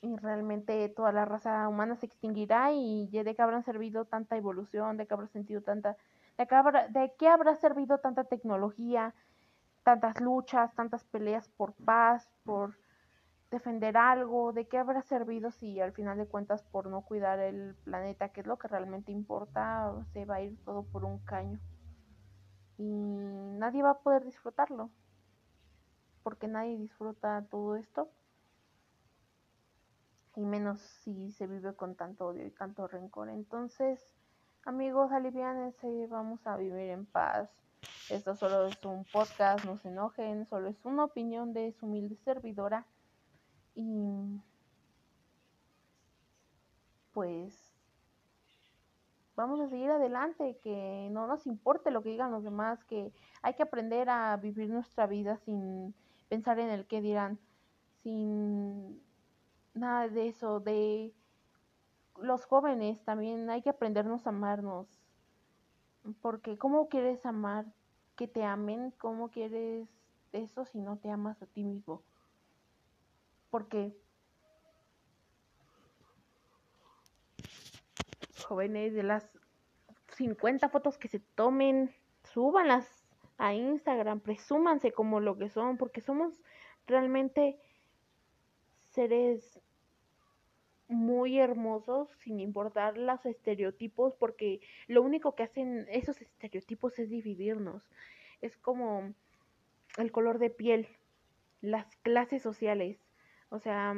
y 0.00 0.16
realmente 0.16 0.88
toda 0.90 1.12
la 1.12 1.24
raza 1.24 1.68
humana 1.68 1.96
se 1.96 2.06
extinguirá 2.06 2.70
y 2.72 3.08
de 3.08 3.34
qué 3.34 3.42
habrán 3.42 3.64
servido 3.64 4.04
tanta 4.04 4.36
evolución, 4.36 4.96
de 4.96 5.06
qué 5.06 5.14
habrá 5.14 5.26
sentido 5.28 5.62
tanta, 5.62 5.96
de 6.38 6.46
qué 6.46 6.54
habrá, 6.54 6.88
de 6.88 7.12
qué 7.18 7.28
habrá 7.28 7.56
servido 7.56 7.98
tanta 7.98 8.24
tecnología, 8.24 9.14
tantas 9.82 10.20
luchas, 10.20 10.74
tantas 10.74 11.04
peleas 11.04 11.48
por 11.48 11.72
paz, 11.72 12.28
por 12.44 12.76
defender 13.50 13.96
algo, 13.96 14.52
de 14.52 14.66
qué 14.66 14.78
habrá 14.78 15.02
servido 15.02 15.50
si 15.50 15.80
al 15.80 15.92
final 15.92 16.18
de 16.18 16.26
cuentas 16.26 16.62
por 16.64 16.88
no 16.88 17.02
cuidar 17.02 17.38
el 17.38 17.74
planeta, 17.84 18.30
que 18.30 18.40
es 18.40 18.46
lo 18.46 18.58
que 18.58 18.68
realmente 18.68 19.12
importa, 19.12 19.92
se 20.12 20.24
va 20.24 20.36
a 20.36 20.42
ir 20.42 20.56
todo 20.64 20.84
por 20.84 21.04
un 21.04 21.18
caño. 21.20 21.60
Y 22.78 22.84
nadie 22.84 23.82
va 23.82 23.90
a 23.90 23.98
poder 23.98 24.24
disfrutarlo, 24.24 24.90
porque 26.22 26.48
nadie 26.48 26.76
disfruta 26.76 27.46
todo 27.50 27.76
esto 27.76 28.10
y 30.34 30.44
menos 30.44 30.80
si 30.80 31.32
se 31.32 31.46
vive 31.46 31.74
con 31.74 31.94
tanto 31.94 32.26
odio 32.26 32.44
y 32.44 32.50
tanto 32.50 32.86
rencor. 32.86 33.30
Entonces, 33.30 34.14
Amigos, 34.66 35.12
aliviánense, 35.12 36.08
vamos 36.08 36.44
a 36.44 36.56
vivir 36.56 36.90
en 36.90 37.06
paz. 37.06 37.48
Esto 38.10 38.34
solo 38.34 38.66
es 38.66 38.84
un 38.84 39.04
podcast, 39.04 39.64
no 39.64 39.78
se 39.78 39.90
enojen, 39.90 40.44
solo 40.48 40.66
es 40.66 40.84
una 40.84 41.04
opinión 41.04 41.52
de 41.52 41.70
su 41.70 41.86
humilde 41.86 42.16
servidora. 42.24 42.84
Y 43.76 44.40
pues 47.12 47.72
vamos 49.36 49.60
a 49.60 49.68
seguir 49.68 49.90
adelante, 49.90 50.58
que 50.62 51.08
no 51.12 51.26
nos 51.26 51.46
importe 51.46 51.90
lo 51.90 52.02
que 52.02 52.08
digan 52.08 52.32
los 52.32 52.42
demás, 52.42 52.82
que 52.84 53.12
hay 53.42 53.54
que 53.54 53.62
aprender 53.62 54.08
a 54.08 54.36
vivir 54.38 54.70
nuestra 54.70 55.06
vida 55.06 55.36
sin 55.36 55.94
pensar 56.28 56.58
en 56.58 56.70
el 56.70 56.86
que 56.86 57.02
dirán, 57.02 57.38
sin 58.02 59.00
nada 59.74 60.08
de 60.08 60.28
eso, 60.28 60.58
de 60.60 61.12
los 62.18 62.46
jóvenes 62.46 63.04
también 63.04 63.50
hay 63.50 63.60
que 63.60 63.70
aprendernos 63.70 64.26
a 64.26 64.30
amarnos. 64.30 64.88
Porque 66.22 66.56
¿cómo 66.56 66.88
quieres 66.88 67.26
amar 67.26 67.66
que 68.16 68.26
te 68.26 68.42
amen? 68.44 68.92
¿Cómo 68.98 69.28
quieres 69.28 69.88
eso 70.32 70.64
si 70.64 70.78
no 70.78 70.96
te 70.96 71.10
amas 71.10 71.42
a 71.42 71.46
ti 71.46 71.62
mismo? 71.62 72.02
Porque 73.50 73.96
jóvenes 78.44 78.94
de 78.94 79.02
las 79.02 79.28
50 80.16 80.68
fotos 80.68 80.98
que 80.98 81.08
se 81.08 81.20
tomen, 81.20 81.94
súbanlas 82.22 82.86
a 83.38 83.54
Instagram, 83.54 84.20
presúmanse 84.20 84.92
como 84.92 85.20
lo 85.20 85.36
que 85.36 85.48
son, 85.48 85.76
porque 85.76 86.00
somos 86.00 86.42
realmente 86.86 87.58
seres 88.90 89.60
muy 90.88 91.38
hermosos 91.38 92.08
sin 92.20 92.40
importar 92.40 92.96
los 92.96 93.26
estereotipos 93.26 94.14
porque 94.14 94.60
lo 94.86 95.02
único 95.02 95.34
que 95.34 95.42
hacen 95.42 95.86
esos 95.90 96.20
estereotipos 96.22 96.98
es 96.98 97.10
dividirnos. 97.10 97.82
Es 98.40 98.56
como 98.56 99.12
el 99.96 100.12
color 100.12 100.38
de 100.38 100.50
piel, 100.50 100.88
las 101.60 101.96
clases 101.96 102.42
sociales. 102.42 102.98
O 103.48 103.58
sea, 103.58 103.94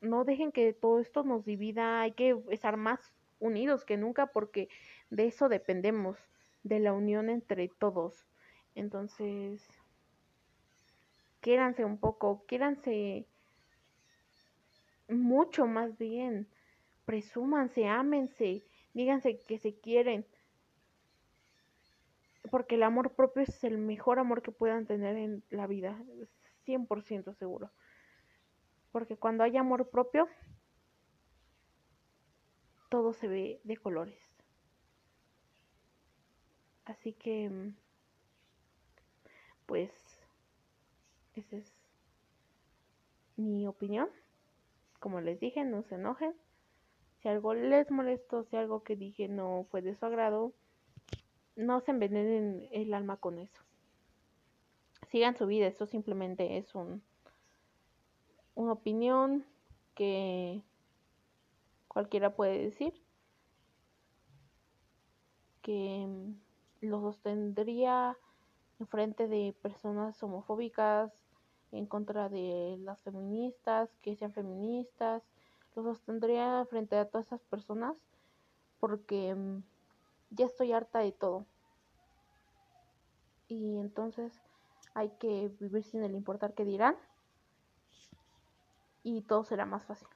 no 0.00 0.24
dejen 0.24 0.52
que 0.52 0.72
todo 0.72 1.00
esto 1.00 1.22
nos 1.22 1.44
divida, 1.44 2.00
hay 2.00 2.12
que 2.12 2.36
estar 2.50 2.76
más 2.76 3.00
unidos 3.38 3.84
que 3.84 3.96
nunca 3.96 4.26
porque 4.26 4.68
de 5.10 5.26
eso 5.26 5.48
dependemos, 5.48 6.18
de 6.62 6.80
la 6.80 6.92
unión 6.92 7.30
entre 7.30 7.68
todos. 7.68 8.26
Entonces, 8.74 9.66
quiéranse 11.40 11.84
un 11.84 11.98
poco, 11.98 12.44
quiéranse 12.46 13.26
mucho 15.08 15.66
más 15.66 15.96
bien. 15.98 16.46
Presúmanse, 17.04 17.88
ámense, 17.88 18.62
díganse 18.94 19.40
que 19.40 19.58
se 19.58 19.74
quieren. 19.74 20.24
Porque 22.50 22.76
el 22.76 22.82
amor 22.82 23.12
propio 23.12 23.42
es 23.42 23.64
el 23.64 23.78
mejor 23.78 24.18
amor 24.18 24.42
que 24.42 24.52
puedan 24.52 24.86
tener 24.86 25.16
en 25.16 25.42
la 25.50 25.66
vida, 25.66 25.98
100% 26.66 27.34
seguro. 27.34 27.70
Porque 28.92 29.16
cuando 29.16 29.44
hay 29.44 29.56
amor 29.56 29.88
propio, 29.90 30.28
todo 32.88 33.12
se 33.12 33.28
ve 33.28 33.60
de 33.64 33.76
colores. 33.76 34.18
Así 36.84 37.12
que, 37.12 37.72
pues, 39.66 39.92
esa 41.34 41.56
es 41.56 41.72
mi 43.36 43.66
opinión 43.66 44.10
como 45.00 45.20
les 45.20 45.40
dije, 45.40 45.64
no 45.64 45.82
se 45.82 45.96
enojen. 45.96 46.34
Si 47.20 47.28
algo 47.28 47.54
les 47.54 47.90
molestó, 47.90 48.44
si 48.44 48.56
algo 48.56 48.84
que 48.84 48.96
dije 48.96 49.28
no 49.28 49.66
fue 49.70 49.82
de 49.82 49.96
su 49.96 50.06
agrado, 50.06 50.52
no 51.56 51.80
se 51.80 51.90
envenenen 51.90 52.68
el 52.70 52.94
alma 52.94 53.16
con 53.16 53.38
eso. 53.38 53.62
Sigan 55.08 55.36
su 55.36 55.46
vida, 55.46 55.66
esto 55.66 55.86
simplemente 55.86 56.58
es 56.58 56.74
un 56.74 57.02
una 58.60 58.72
opinión 58.74 59.46
que 59.94 60.62
cualquiera 61.88 62.34
puede 62.34 62.58
decir 62.58 62.92
que 65.62 66.06
lo 66.82 67.00
sostendría 67.00 68.16
en 68.78 68.86
frente 68.86 69.28
de 69.28 69.54
personas 69.62 70.22
homofóbicas, 70.22 71.10
en 71.72 71.86
contra 71.86 72.28
de 72.28 72.76
las 72.80 73.00
feministas, 73.02 73.88
que 74.02 74.16
sean 74.16 74.32
feministas, 74.32 75.22
los 75.74 75.84
sostendría 75.84 76.66
frente 76.68 76.96
a 76.96 77.08
todas 77.08 77.28
esas 77.28 77.42
personas 77.44 77.96
porque 78.78 79.34
mm, 79.34 79.62
ya 80.30 80.46
estoy 80.46 80.72
harta 80.72 80.98
de 80.98 81.12
todo. 81.12 81.46
Y 83.48 83.78
entonces 83.78 84.38
hay 84.92 85.10
que 85.18 85.50
vivir 85.60 85.82
sin 85.82 86.02
el 86.02 86.14
importar 86.14 86.52
qué 86.52 86.64
dirán 86.64 86.96
y 89.02 89.22
todo 89.22 89.44
será 89.44 89.66
más 89.66 89.84
fácil. 89.84 90.08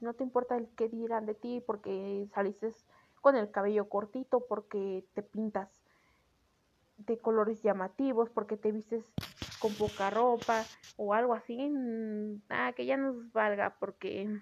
No 0.00 0.14
te 0.14 0.22
importa 0.22 0.56
el 0.56 0.68
qué 0.76 0.88
dirán 0.88 1.26
de 1.26 1.34
ti 1.34 1.62
porque 1.64 2.28
saliste 2.32 2.72
con 3.20 3.36
el 3.36 3.50
cabello 3.50 3.88
cortito, 3.88 4.46
porque 4.46 5.04
te 5.14 5.22
pintas 5.22 5.68
de 6.98 7.18
colores 7.18 7.62
llamativos, 7.62 8.30
porque 8.30 8.56
te 8.56 8.72
vistes 8.72 9.04
con 9.60 9.72
poca 9.74 10.10
ropa 10.10 10.64
o 10.96 11.14
algo 11.14 11.34
así, 11.34 11.68
nada, 11.68 12.72
que 12.72 12.86
ya 12.86 12.96
nos 12.96 13.32
valga 13.32 13.76
porque 13.78 14.40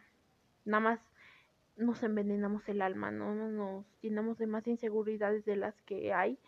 nada 0.65 0.81
más 0.81 1.01
nos 1.77 2.03
envenenamos 2.03 2.69
el 2.69 2.81
alma, 2.81 3.11
¿no? 3.11 3.35
Nos 3.35 3.85
llenamos 4.01 4.39
de 4.39 4.47
más 4.47 4.67
inseguridades 4.67 5.45
de 5.45 5.57
las 5.57 5.81
que 5.83 6.13
hay 6.15 6.39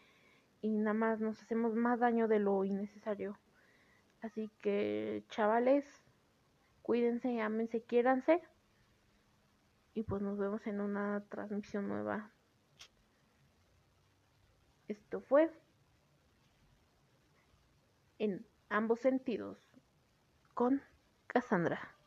y 0.62 0.78
nada 0.78 0.94
más 0.94 1.20
nos 1.20 1.42
hacemos 1.42 1.74
más 1.74 2.00
daño 2.00 2.28
de 2.28 2.38
lo 2.38 2.64
innecesario. 2.64 3.38
Así 4.22 4.50
que, 4.61 5.22
chavales, 5.28 5.84
cuídense, 6.88 7.38
ámense, 7.42 7.83
quiéranse. 7.83 8.40
Y 9.92 10.05
pues 10.05 10.22
nos 10.22 10.38
vemos 10.38 10.66
en 10.66 10.81
una 10.81 11.22
transmisión 11.29 11.87
nueva. 11.87 12.33
Esto 14.87 15.20
fue 15.20 15.53
en 18.18 18.46
ambos 18.70 19.01
sentidos 19.01 19.59
con 20.55 20.81
Cassandra. 21.27 21.97